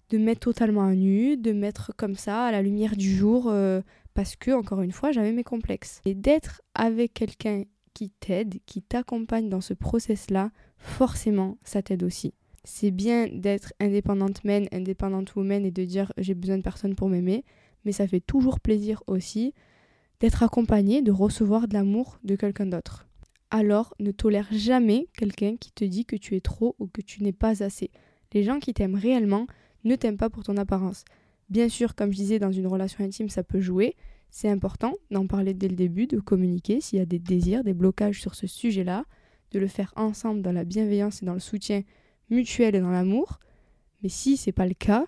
de 0.09 0.17
mettre 0.17 0.41
totalement 0.41 0.83
à 0.83 0.95
nu, 0.95 1.37
de 1.37 1.51
mettre 1.51 1.91
comme 1.95 2.15
ça 2.15 2.45
à 2.45 2.51
la 2.51 2.61
lumière 2.61 2.95
du 2.95 3.15
jour 3.15 3.47
euh, 3.47 3.81
parce 4.13 4.35
que, 4.35 4.51
encore 4.51 4.81
une 4.81 4.91
fois, 4.91 5.11
j'avais 5.11 5.31
mes 5.31 5.43
complexes. 5.43 6.01
Et 6.05 6.15
d'être 6.15 6.61
avec 6.73 7.13
quelqu'un 7.13 7.63
qui 7.93 8.09
t'aide, 8.09 8.59
qui 8.65 8.81
t'accompagne 8.81 9.49
dans 9.49 9.61
ce 9.61 9.73
process-là, 9.73 10.51
forcément, 10.77 11.57
ça 11.63 11.81
t'aide 11.81 12.03
aussi. 12.03 12.33
C'est 12.65 12.91
bien 12.91 13.27
d'être 13.31 13.73
indépendante 13.79 14.43
men, 14.43 14.67
indépendante 14.71 15.35
woman 15.35 15.65
et 15.65 15.71
de 15.71 15.85
dire 15.85 16.11
j'ai 16.17 16.33
besoin 16.33 16.57
de 16.57 16.63
personne 16.63 16.95
pour 16.95 17.09
m'aimer, 17.09 17.45
mais 17.85 17.91
ça 17.91 18.07
fait 18.07 18.19
toujours 18.19 18.59
plaisir 18.59 19.03
aussi 19.05 19.53
d'être 20.19 20.41
accompagné, 20.41 21.01
de 21.01 21.11
recevoir 21.11 21.67
de 21.67 21.75
l'amour 21.75 22.19
de 22.23 22.35
quelqu'un 22.35 22.65
d'autre. 22.65 23.07
Alors, 23.51 23.93
ne 23.99 24.11
tolère 24.11 24.47
jamais 24.51 25.07
quelqu'un 25.15 25.55
qui 25.57 25.71
te 25.71 25.85
dit 25.85 26.05
que 26.05 26.15
tu 26.15 26.35
es 26.35 26.41
trop 26.41 26.75
ou 26.79 26.87
que 26.87 27.01
tu 27.01 27.21
n'es 27.21 27.33
pas 27.33 27.63
assez. 27.63 27.91
Les 28.33 28.43
gens 28.43 28.59
qui 28.59 28.73
t'aiment 28.73 28.95
réellement 28.95 29.45
ne 29.83 29.95
t'aiment 29.95 30.17
pas 30.17 30.31
pour 30.31 30.43
ton 30.43 30.57
apparence. 30.57 31.05
Bien 31.49 31.69
sûr, 31.69 31.93
comme 31.93 32.11
je 32.11 32.17
disais, 32.17 32.39
dans 32.39 32.51
une 32.51 32.65
relation 32.65 33.03
intime, 33.05 33.29
ça 33.29 33.43
peut 33.43 33.61
jouer. 33.61 33.95
C'est 34.31 34.49
important 34.49 34.93
d'en 35.11 35.27
parler 35.27 35.53
dès 35.53 35.67
le 35.67 35.75
début, 35.75 36.07
de 36.07 36.19
communiquer 36.19 36.81
s'il 36.81 36.97
y 36.97 37.01
a 37.01 37.05
des 37.05 37.19
désirs, 37.19 37.63
des 37.63 37.73
blocages 37.73 38.19
sur 38.19 38.33
ce 38.33 38.47
sujet-là, 38.47 39.05
de 39.51 39.59
le 39.59 39.67
faire 39.67 39.93
ensemble 39.95 40.41
dans 40.41 40.51
la 40.51 40.65
bienveillance 40.65 41.21
et 41.21 41.25
dans 41.25 41.35
le 41.35 41.39
soutien 41.39 41.83
mutuel 42.29 42.75
et 42.75 42.79
dans 42.79 42.91
l'amour. 42.91 43.39
Mais 44.01 44.09
si 44.09 44.37
c'est 44.37 44.51
pas 44.51 44.67
le 44.67 44.73
cas, 44.73 45.05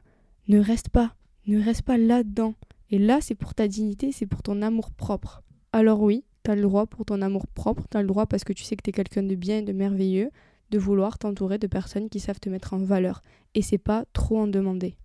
ne 0.48 0.60
reste 0.60 0.90
pas, 0.90 1.16
ne 1.48 1.62
reste 1.62 1.84
pas 1.84 1.98
là-dedans. 1.98 2.56
Et 2.90 3.00
là, 3.00 3.20
c'est 3.22 3.36
pour 3.36 3.54
ta 3.54 3.68
dignité, 3.68 4.12
c'est 4.12 4.26
pour 4.26 4.42
ton 4.42 4.62
amour 4.62 4.92
propre. 4.92 5.44
Alors 5.74 6.02
oui, 6.02 6.24
tu 6.44 6.52
as 6.52 6.56
le 6.56 6.62
droit 6.62 6.86
pour 6.86 7.06
ton 7.06 7.22
amour 7.22 7.48
propre, 7.48 7.84
tu 7.90 7.98
as 7.98 8.02
le 8.02 8.08
droit 8.08 8.26
parce 8.26 8.44
que 8.44 8.54
tu 8.54 8.64
sais 8.64 8.76
que 8.76 8.84
tu 8.84 8.90
es 8.90 8.94
quelqu'un 8.94 9.24
de 9.24 9.36
bien 9.36 9.60
et 9.60 9.62
de 9.64 9.74
merveilleux, 9.74 10.32
de 10.72 10.80
vouloir 10.80 11.18
t'entourer 11.18 11.58
de 11.58 11.68
personnes 11.68 12.10
qui 12.10 12.20
savent 12.20 12.40
te 12.40 12.50
mettre 12.50 12.74
en 12.74 12.78
valeur. 12.78 13.22
Et 13.56 13.62
c'est 13.62 13.78
pas 13.78 14.06
trop 14.14 14.40
en 14.40 14.48
demander. 14.48 14.96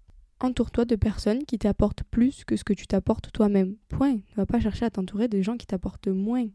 Entoure-toi 0.41 0.85
de 0.85 0.97
personnes 0.97 1.45
qui 1.45 1.59
t'apportent 1.59 2.03
plus 2.05 2.45
que 2.45 2.57
ce 2.57 2.65
que 2.65 2.73
tu 2.73 2.87
t'apportes 2.87 3.31
toi-même. 3.33 3.77
Point. 3.89 4.15
Ne 4.15 4.37
va 4.37 4.47
pas 4.47 4.61
chercher 4.61 4.85
à 4.85 4.91
t'entourer 4.91 5.29
de 5.29 5.41
gens 5.41 5.57
qui 5.57 5.67
t'apportent 5.67 6.09
moins. 6.09 6.47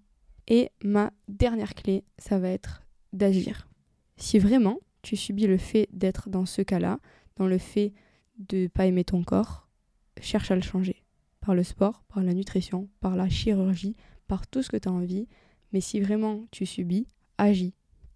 Et 0.48 0.72
ma 0.84 1.12
dernière 1.28 1.74
clé, 1.74 2.04
ça 2.18 2.40
va 2.40 2.50
être 2.50 2.84
d'agir. 3.14 3.68
Si 4.18 4.40
vraiment 4.40 4.80
tu 5.02 5.16
subis 5.16 5.48
le 5.48 5.58
fait 5.58 5.88
d'être 5.92 6.30
dans 6.30 6.46
ce 6.46 6.62
cas-là, 6.62 7.00
dans 7.36 7.48
le 7.48 7.58
fait 7.58 7.94
de 8.38 8.64
ne 8.64 8.68
pas 8.68 8.86
aimer 8.86 9.04
ton 9.04 9.24
corps, 9.24 9.68
cherche 10.22 10.52
à 10.52 10.56
le 10.56 10.62
changer. 10.62 11.04
Par 11.42 11.56
le 11.56 11.64
sport, 11.64 12.04
par 12.10 12.24
la 12.24 12.34
nutrition, 12.34 12.90
par 13.00 13.16
la 13.16 13.30
chirurgie, 13.30 13.96
par 14.28 14.48
tout 14.48 14.62
ce 14.62 14.70
que 14.70 14.78
tu 14.78 14.90
as 14.90 14.92
envie. 14.92 15.28
Mais 15.72 15.82
si 15.82 16.00
vraiment 16.00 16.46
tu 16.52 16.66
subis, 16.66 17.08
agis. 17.38 17.74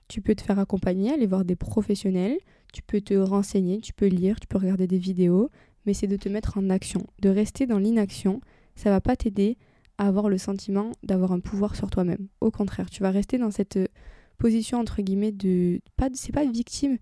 Tu 0.07 0.21
peux 0.21 0.35
te 0.35 0.41
faire 0.41 0.59
accompagner, 0.59 1.11
aller 1.11 1.27
voir 1.27 1.45
des 1.45 1.55
professionnels, 1.55 2.37
tu 2.73 2.81
peux 2.81 2.99
te 2.99 3.13
renseigner, 3.13 3.79
tu 3.79 3.93
peux 3.93 4.07
lire, 4.07 4.39
tu 4.39 4.47
peux 4.47 4.57
regarder 4.57 4.87
des 4.87 4.97
vidéos, 4.97 5.49
mais 5.85 5.93
c'est 5.93 6.07
de 6.07 6.17
te 6.17 6.29
mettre 6.29 6.57
en 6.57 6.69
action. 6.69 7.07
De 7.21 7.29
rester 7.29 7.65
dans 7.65 7.77
l'inaction, 7.77 8.41
ça 8.75 8.89
va 8.89 8.99
pas 8.99 9.15
t'aider 9.15 9.57
à 9.97 10.07
avoir 10.07 10.29
le 10.29 10.37
sentiment 10.37 10.91
d'avoir 11.03 11.31
un 11.31 11.39
pouvoir 11.39 11.75
sur 11.75 11.89
toi-même. 11.89 12.27
Au 12.41 12.51
contraire, 12.51 12.89
tu 12.89 13.03
vas 13.03 13.11
rester 13.11 13.37
dans 13.37 13.51
cette 13.51 13.79
position 14.41 14.79
entre 14.79 15.01
guillemets 15.01 15.31
de 15.31 15.81
pas 15.97 16.09
c'est 16.13 16.31
pas 16.31 16.45
victime 16.45 16.97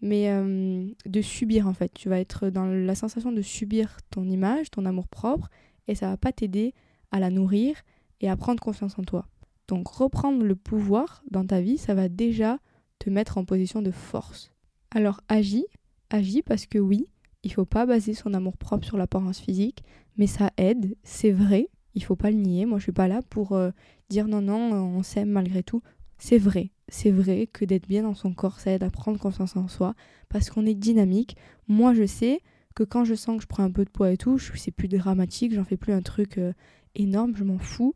mais 0.00 0.30
euh, 0.30 0.86
de 1.06 1.22
subir 1.22 1.66
en 1.68 1.74
fait. 1.74 1.92
Tu 1.94 2.08
vas 2.08 2.18
être 2.18 2.50
dans 2.50 2.66
la 2.66 2.94
sensation 2.94 3.32
de 3.32 3.42
subir 3.42 3.98
ton 4.10 4.24
image, 4.24 4.70
ton 4.70 4.86
amour 4.86 5.08
propre 5.08 5.48
et 5.88 5.94
ça 5.94 6.08
va 6.08 6.16
pas 6.16 6.32
t'aider 6.32 6.74
à 7.10 7.20
la 7.20 7.30
nourrir 7.30 7.76
et 8.20 8.28
à 8.28 8.36
prendre 8.36 8.60
confiance 8.60 8.98
en 8.98 9.02
toi. 9.02 9.26
Donc 9.68 9.88
reprendre 9.88 10.42
le 10.42 10.56
pouvoir 10.56 11.22
dans 11.30 11.46
ta 11.46 11.60
vie, 11.60 11.78
ça 11.78 11.94
va 11.94 12.08
déjà 12.08 12.58
te 12.98 13.10
mettre 13.10 13.38
en 13.38 13.44
position 13.44 13.82
de 13.82 13.90
force. 13.90 14.50
Alors 14.90 15.20
agis, 15.28 15.66
agis 16.10 16.42
parce 16.42 16.66
que 16.66 16.78
oui, 16.78 17.06
il 17.42 17.52
faut 17.52 17.64
pas 17.64 17.86
baser 17.86 18.14
son 18.14 18.34
amour 18.34 18.56
propre 18.56 18.84
sur 18.84 18.96
l'apparence 18.96 19.38
physique, 19.38 19.84
mais 20.16 20.26
ça 20.26 20.50
aide, 20.56 20.96
c'est 21.04 21.30
vrai, 21.30 21.68
il 21.94 22.02
faut 22.02 22.16
pas 22.16 22.30
le 22.30 22.36
nier. 22.36 22.66
Moi, 22.66 22.78
je 22.78 22.84
suis 22.84 22.92
pas 22.92 23.08
là 23.08 23.20
pour 23.30 23.52
euh, 23.52 23.70
dire 24.08 24.28
non 24.28 24.40
non, 24.40 24.72
on 24.72 25.02
s'aime 25.02 25.30
malgré 25.30 25.62
tout. 25.62 25.82
C'est 26.18 26.38
vrai, 26.38 26.70
c'est 26.90 27.10
vrai 27.10 27.46
que 27.46 27.64
d'être 27.64 27.88
bien 27.88 28.02
dans 28.02 28.14
son 28.14 28.32
corps, 28.32 28.60
ça 28.60 28.72
aide 28.72 28.82
à 28.82 28.90
prendre 28.90 29.18
confiance 29.18 29.56
en 29.56 29.68
soi 29.68 29.94
parce 30.28 30.50
qu'on 30.50 30.66
est 30.66 30.74
dynamique. 30.74 31.36
Moi, 31.68 31.94
je 31.94 32.04
sais 32.04 32.40
que 32.74 32.82
quand 32.82 33.04
je 33.04 33.14
sens 33.14 33.36
que 33.36 33.42
je 33.42 33.48
prends 33.48 33.62
un 33.62 33.70
peu 33.70 33.84
de 33.84 33.90
poids 33.90 34.12
et 34.12 34.16
tout, 34.16 34.38
c'est 34.38 34.70
plus 34.70 34.88
dramatique, 34.88 35.54
j'en 35.54 35.64
fais 35.64 35.76
plus 35.76 35.92
un 35.92 36.02
truc 36.02 36.38
euh, 36.38 36.52
énorme, 36.94 37.34
je 37.36 37.44
m'en 37.44 37.58
fous. 37.58 37.94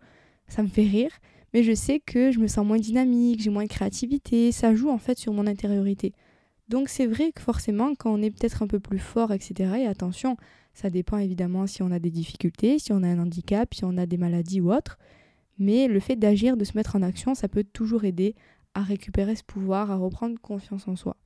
Ça 0.48 0.62
me 0.62 0.68
fait 0.68 0.86
rire, 0.86 1.10
mais 1.52 1.62
je 1.62 1.74
sais 1.74 2.00
que 2.00 2.30
je 2.30 2.38
me 2.38 2.46
sens 2.46 2.66
moins 2.66 2.78
dynamique, 2.78 3.42
j'ai 3.42 3.50
moins 3.50 3.64
de 3.64 3.68
créativité, 3.68 4.52
ça 4.52 4.74
joue 4.74 4.90
en 4.90 4.98
fait 4.98 5.18
sur 5.18 5.32
mon 5.32 5.46
intériorité. 5.46 6.12
Donc 6.68 6.88
c'est 6.88 7.06
vrai 7.06 7.32
que 7.32 7.40
forcément, 7.40 7.94
quand 7.94 8.12
on 8.12 8.22
est 8.22 8.30
peut-être 8.30 8.62
un 8.62 8.66
peu 8.66 8.80
plus 8.80 8.98
fort, 8.98 9.32
etc., 9.32 9.72
et 9.80 9.86
attention, 9.86 10.36
ça 10.72 10.90
dépend 10.90 11.18
évidemment 11.18 11.66
si 11.66 11.82
on 11.82 11.90
a 11.90 11.98
des 11.98 12.10
difficultés, 12.10 12.78
si 12.78 12.92
on 12.92 13.02
a 13.02 13.08
un 13.08 13.18
handicap, 13.18 13.72
si 13.74 13.84
on 13.84 13.96
a 13.96 14.06
des 14.06 14.16
maladies 14.16 14.60
ou 14.60 14.72
autre, 14.72 14.98
mais 15.58 15.86
le 15.88 16.00
fait 16.00 16.16
d'agir, 16.16 16.56
de 16.56 16.64
se 16.64 16.76
mettre 16.76 16.96
en 16.96 17.02
action, 17.02 17.34
ça 17.34 17.48
peut 17.48 17.64
toujours 17.64 18.04
aider 18.04 18.34
à 18.74 18.82
récupérer 18.82 19.36
ce 19.36 19.44
pouvoir, 19.44 19.90
à 19.90 19.96
reprendre 19.96 20.38
confiance 20.40 20.88
en 20.88 20.96
soi. 20.96 21.16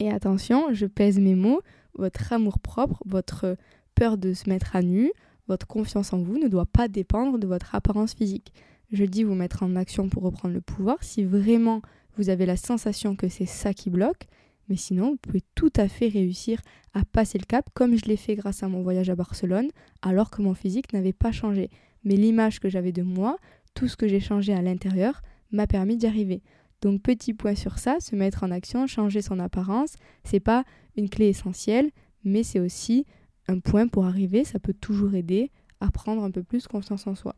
Et 0.00 0.10
attention, 0.10 0.72
je 0.72 0.86
pèse 0.86 1.18
mes 1.18 1.34
mots, 1.34 1.60
votre 1.94 2.32
amour 2.32 2.58
propre, 2.60 3.02
votre 3.06 3.56
peur 3.94 4.16
de 4.16 4.32
se 4.32 4.48
mettre 4.48 4.76
à 4.76 4.82
nu, 4.82 5.12
votre 5.48 5.66
confiance 5.66 6.12
en 6.12 6.18
vous 6.18 6.38
ne 6.38 6.48
doit 6.48 6.66
pas 6.66 6.88
dépendre 6.88 7.38
de 7.38 7.46
votre 7.46 7.74
apparence 7.74 8.14
physique. 8.14 8.52
Je 8.92 9.04
dis 9.04 9.24
vous 9.24 9.34
mettre 9.34 9.62
en 9.62 9.76
action 9.76 10.08
pour 10.08 10.22
reprendre 10.22 10.54
le 10.54 10.60
pouvoir 10.60 11.02
si 11.02 11.24
vraiment 11.24 11.82
vous 12.16 12.28
avez 12.28 12.46
la 12.46 12.56
sensation 12.56 13.16
que 13.16 13.28
c'est 13.28 13.46
ça 13.46 13.74
qui 13.74 13.90
bloque, 13.90 14.26
mais 14.68 14.76
sinon 14.76 15.12
vous 15.12 15.16
pouvez 15.16 15.42
tout 15.54 15.72
à 15.76 15.88
fait 15.88 16.08
réussir 16.08 16.60
à 16.94 17.04
passer 17.04 17.38
le 17.38 17.44
cap 17.44 17.68
comme 17.74 17.96
je 17.96 18.04
l'ai 18.04 18.16
fait 18.16 18.34
grâce 18.34 18.62
à 18.62 18.68
mon 18.68 18.82
voyage 18.82 19.10
à 19.10 19.16
Barcelone 19.16 19.68
alors 20.02 20.30
que 20.30 20.42
mon 20.42 20.54
physique 20.54 20.92
n'avait 20.92 21.12
pas 21.12 21.32
changé. 21.32 21.70
Mais 22.04 22.16
l'image 22.16 22.60
que 22.60 22.68
j'avais 22.68 22.92
de 22.92 23.02
moi, 23.02 23.36
tout 23.74 23.88
ce 23.88 23.96
que 23.96 24.08
j'ai 24.08 24.20
changé 24.20 24.54
à 24.54 24.62
l'intérieur, 24.62 25.22
m'a 25.50 25.66
permis 25.66 25.96
d'y 25.96 26.06
arriver. 26.06 26.42
Donc 26.80 27.02
petit 27.02 27.34
point 27.34 27.54
sur 27.54 27.78
ça, 27.78 27.98
se 28.00 28.14
mettre 28.14 28.44
en 28.44 28.50
action, 28.50 28.86
changer 28.86 29.22
son 29.22 29.38
apparence, 29.38 29.94
c'est 30.24 30.40
pas 30.40 30.64
une 30.96 31.08
clé 31.08 31.26
essentielle, 31.26 31.90
mais 32.24 32.42
c'est 32.42 32.60
aussi 32.60 33.04
un 33.48 33.58
point 33.58 33.88
pour 33.88 34.04
arriver, 34.04 34.44
ça 34.44 34.58
peut 34.58 34.74
toujours 34.74 35.14
aider 35.14 35.50
à 35.80 35.90
prendre 35.90 36.22
un 36.22 36.30
peu 36.30 36.42
plus 36.42 36.66
confiance 36.68 37.06
en 37.06 37.14
soi. 37.14 37.34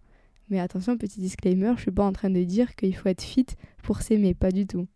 Mais 0.48 0.58
attention, 0.58 0.98
petit 0.98 1.20
disclaimer, 1.20 1.72
je 1.76 1.82
suis 1.82 1.90
pas 1.90 2.04
en 2.04 2.12
train 2.12 2.30
de 2.30 2.42
dire 2.42 2.74
qu'il 2.74 2.94
faut 2.94 3.08
être 3.08 3.22
fit 3.22 3.46
pour 3.82 4.02
s'aimer, 4.02 4.34
pas 4.34 4.50
du 4.50 4.66
tout. 4.66 4.88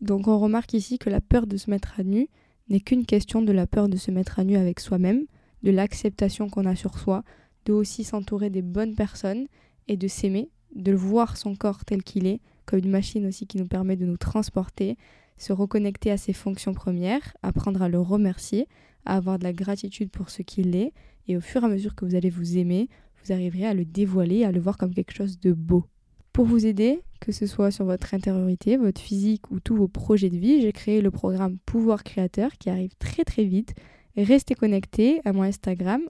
Donc 0.00 0.28
on 0.28 0.38
remarque 0.38 0.74
ici 0.74 0.98
que 0.98 1.10
la 1.10 1.20
peur 1.20 1.46
de 1.46 1.56
se 1.56 1.70
mettre 1.70 1.98
à 1.98 2.04
nu 2.04 2.28
n'est 2.68 2.80
qu'une 2.80 3.06
question 3.06 3.42
de 3.42 3.52
la 3.52 3.66
peur 3.66 3.88
de 3.88 3.96
se 3.96 4.10
mettre 4.10 4.38
à 4.38 4.44
nu 4.44 4.56
avec 4.56 4.78
soi-même, 4.78 5.24
de 5.62 5.70
l'acceptation 5.70 6.48
qu'on 6.48 6.66
a 6.66 6.76
sur 6.76 6.98
soi, 6.98 7.24
de 7.64 7.72
aussi 7.72 8.04
s'entourer 8.04 8.50
des 8.50 8.62
bonnes 8.62 8.94
personnes 8.94 9.46
et 9.88 9.96
de 9.96 10.08
s'aimer, 10.08 10.50
de 10.74 10.92
voir 10.92 11.36
son 11.36 11.54
corps 11.54 11.84
tel 11.84 12.02
qu'il 12.02 12.26
est, 12.26 12.40
comme 12.70 12.78
une 12.78 12.90
machine 12.90 13.26
aussi 13.26 13.48
qui 13.48 13.58
nous 13.58 13.66
permet 13.66 13.96
de 13.96 14.06
nous 14.06 14.16
transporter, 14.16 14.96
se 15.36 15.52
reconnecter 15.52 16.12
à 16.12 16.16
ses 16.16 16.32
fonctions 16.32 16.72
premières, 16.72 17.36
apprendre 17.42 17.82
à 17.82 17.88
le 17.88 17.98
remercier, 17.98 18.68
à 19.04 19.16
avoir 19.16 19.40
de 19.40 19.44
la 19.44 19.52
gratitude 19.52 20.10
pour 20.10 20.30
ce 20.30 20.42
qu'il 20.42 20.76
est, 20.76 20.92
et 21.26 21.36
au 21.36 21.40
fur 21.40 21.62
et 21.62 21.66
à 21.66 21.68
mesure 21.68 21.96
que 21.96 22.04
vous 22.04 22.14
allez 22.14 22.30
vous 22.30 22.58
aimer, 22.58 22.88
vous 23.24 23.32
arriverez 23.32 23.66
à 23.66 23.74
le 23.74 23.84
dévoiler, 23.84 24.44
à 24.44 24.52
le 24.52 24.60
voir 24.60 24.78
comme 24.78 24.94
quelque 24.94 25.12
chose 25.12 25.40
de 25.40 25.52
beau. 25.52 25.84
Pour 26.32 26.44
vous 26.44 26.64
aider, 26.64 27.00
que 27.20 27.32
ce 27.32 27.46
soit 27.46 27.72
sur 27.72 27.84
votre 27.84 28.14
intériorité, 28.14 28.76
votre 28.76 29.00
physique 29.00 29.50
ou 29.50 29.58
tous 29.58 29.74
vos 29.74 29.88
projets 29.88 30.30
de 30.30 30.36
vie, 30.36 30.62
j'ai 30.62 30.72
créé 30.72 31.00
le 31.00 31.10
programme 31.10 31.58
Pouvoir 31.66 32.04
Créateur 32.04 32.52
qui 32.58 32.70
arrive 32.70 32.94
très 33.00 33.24
très 33.24 33.44
vite. 33.44 33.74
Restez 34.16 34.54
connectés 34.54 35.20
à 35.24 35.32
mon 35.32 35.42
Instagram, 35.42 36.02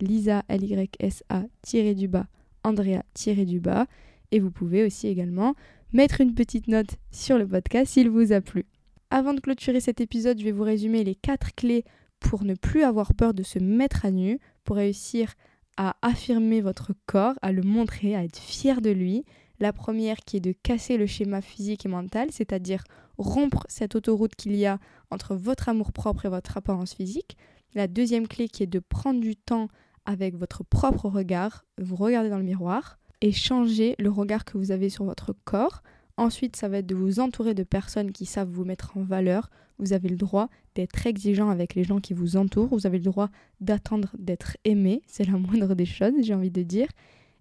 lisa, 0.00 0.42
du 0.48 2.08
bas, 2.08 2.26
andrea-du-bas. 2.64 3.86
Et 4.32 4.40
vous 4.40 4.50
pouvez 4.50 4.84
aussi 4.84 5.08
également 5.08 5.54
mettre 5.92 6.20
une 6.20 6.34
petite 6.34 6.68
note 6.68 6.96
sur 7.10 7.38
le 7.38 7.46
podcast 7.46 7.92
s'il 7.92 8.10
vous 8.10 8.32
a 8.32 8.40
plu. 8.40 8.66
Avant 9.10 9.32
de 9.32 9.40
clôturer 9.40 9.80
cet 9.80 10.00
épisode, 10.00 10.38
je 10.38 10.44
vais 10.44 10.52
vous 10.52 10.64
résumer 10.64 11.02
les 11.02 11.14
quatre 11.14 11.54
clés 11.54 11.84
pour 12.20 12.44
ne 12.44 12.54
plus 12.54 12.82
avoir 12.82 13.14
peur 13.14 13.32
de 13.32 13.42
se 13.42 13.58
mettre 13.58 14.04
à 14.04 14.10
nu, 14.10 14.38
pour 14.64 14.76
réussir 14.76 15.32
à 15.78 15.96
affirmer 16.02 16.60
votre 16.60 16.92
corps, 17.06 17.34
à 17.40 17.52
le 17.52 17.62
montrer, 17.62 18.14
à 18.14 18.24
être 18.24 18.38
fier 18.38 18.82
de 18.82 18.90
lui. 18.90 19.24
La 19.60 19.72
première 19.72 20.18
qui 20.18 20.36
est 20.36 20.40
de 20.40 20.52
casser 20.52 20.96
le 20.98 21.06
schéma 21.06 21.40
physique 21.40 21.86
et 21.86 21.88
mental, 21.88 22.28
c'est-à-dire 22.30 22.84
rompre 23.16 23.64
cette 23.68 23.94
autoroute 23.96 24.34
qu'il 24.36 24.54
y 24.54 24.66
a 24.66 24.78
entre 25.10 25.34
votre 25.34 25.68
amour-propre 25.68 26.26
et 26.26 26.28
votre 26.28 26.56
apparence 26.56 26.94
physique. 26.94 27.36
La 27.74 27.86
deuxième 27.86 28.28
clé 28.28 28.48
qui 28.48 28.62
est 28.62 28.66
de 28.66 28.78
prendre 28.78 29.20
du 29.20 29.36
temps 29.36 29.68
avec 30.04 30.36
votre 30.36 30.64
propre 30.64 31.08
regard, 31.08 31.64
vous 31.80 31.96
regardez 31.96 32.30
dans 32.30 32.38
le 32.38 32.44
miroir 32.44 32.97
et 33.20 33.32
changer 33.32 33.94
le 33.98 34.10
regard 34.10 34.44
que 34.44 34.58
vous 34.58 34.70
avez 34.70 34.88
sur 34.88 35.04
votre 35.04 35.34
corps. 35.44 35.82
Ensuite, 36.16 36.56
ça 36.56 36.68
va 36.68 36.78
être 36.78 36.86
de 36.86 36.94
vous 36.94 37.20
entourer 37.20 37.54
de 37.54 37.62
personnes 37.62 38.12
qui 38.12 38.26
savent 38.26 38.50
vous 38.50 38.64
mettre 38.64 38.96
en 38.96 39.02
valeur. 39.02 39.50
Vous 39.78 39.92
avez 39.92 40.08
le 40.08 40.16
droit 40.16 40.48
d'être 40.74 41.06
exigeant 41.06 41.50
avec 41.50 41.74
les 41.74 41.84
gens 41.84 42.00
qui 42.00 42.12
vous 42.12 42.36
entourent. 42.36 42.68
Vous 42.68 42.86
avez 42.86 42.98
le 42.98 43.04
droit 43.04 43.30
d'attendre 43.60 44.14
d'être 44.18 44.56
aimé. 44.64 45.02
C'est 45.06 45.24
la 45.24 45.38
moindre 45.38 45.74
des 45.74 45.86
choses, 45.86 46.14
j'ai 46.20 46.34
envie 46.34 46.50
de 46.50 46.62
dire. 46.62 46.88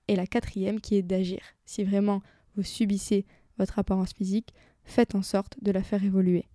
Et 0.08 0.16
la 0.16 0.28
quatrième 0.28 0.80
qui 0.80 0.96
est 0.96 1.02
d'agir. 1.02 1.40
Si 1.66 1.84
vraiment 1.84 2.22
vous 2.56 2.64
subissez 2.64 3.26
votre 3.58 3.80
apparence 3.80 4.14
physique, 4.14 4.54
faites 4.84 5.16
en 5.16 5.22
sorte 5.22 5.58
de 5.62 5.72
la 5.72 5.84
faire 5.84 6.04
évoluer. 6.04 6.46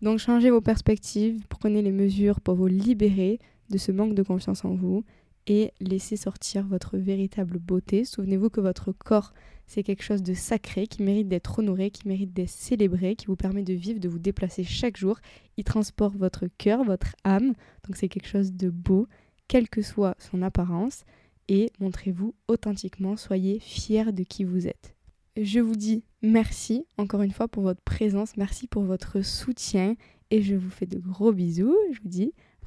Donc 0.00 0.18
changez 0.18 0.50
vos 0.50 0.60
perspectives, 0.60 1.44
prenez 1.48 1.82
les 1.82 1.92
mesures 1.92 2.40
pour 2.40 2.54
vous 2.54 2.66
libérer 2.66 3.38
de 3.70 3.78
ce 3.78 3.92
manque 3.92 4.14
de 4.14 4.22
confiance 4.22 4.64
en 4.64 4.74
vous 4.74 5.04
et 5.46 5.72
laissez 5.80 6.16
sortir 6.16 6.66
votre 6.66 6.98
véritable 6.98 7.58
beauté. 7.58 8.04
Souvenez-vous 8.04 8.50
que 8.50 8.60
votre 8.60 8.92
corps, 8.92 9.32
c'est 9.66 9.82
quelque 9.82 10.02
chose 10.02 10.22
de 10.22 10.34
sacré 10.34 10.86
qui 10.86 11.02
mérite 11.02 11.28
d'être 11.28 11.58
honoré, 11.58 11.90
qui 11.90 12.06
mérite 12.06 12.32
d'être 12.32 12.50
célébré, 12.50 13.16
qui 13.16 13.26
vous 13.26 13.36
permet 13.36 13.62
de 13.62 13.72
vivre, 13.72 14.00
de 14.00 14.08
vous 14.08 14.18
déplacer 14.18 14.64
chaque 14.64 14.96
jour. 14.96 15.18
Il 15.56 15.64
transporte 15.64 16.16
votre 16.16 16.46
cœur, 16.58 16.84
votre 16.84 17.16
âme, 17.24 17.54
donc 17.86 17.96
c'est 17.96 18.08
quelque 18.08 18.28
chose 18.28 18.52
de 18.52 18.70
beau, 18.70 19.06
quelle 19.48 19.68
que 19.68 19.82
soit 19.82 20.14
son 20.18 20.42
apparence, 20.42 21.04
et 21.48 21.70
montrez-vous 21.80 22.34
authentiquement, 22.48 23.16
soyez 23.16 23.58
fiers 23.58 24.12
de 24.12 24.22
qui 24.22 24.44
vous 24.44 24.66
êtes. 24.66 24.94
Je 25.36 25.60
vous 25.60 25.76
dis 25.76 26.04
merci 26.20 26.84
encore 26.98 27.22
une 27.22 27.32
fois 27.32 27.48
pour 27.48 27.62
votre 27.62 27.80
présence, 27.82 28.36
merci 28.36 28.66
pour 28.66 28.84
votre 28.84 29.22
soutien, 29.22 29.96
et 30.30 30.40
je 30.40 30.54
vous 30.54 30.70
fais 30.70 30.86
de 30.86 30.98
gros 30.98 31.32
bisous. 31.32 31.76
Je 31.92 32.00
vous 32.00 32.08
dis 32.08 32.32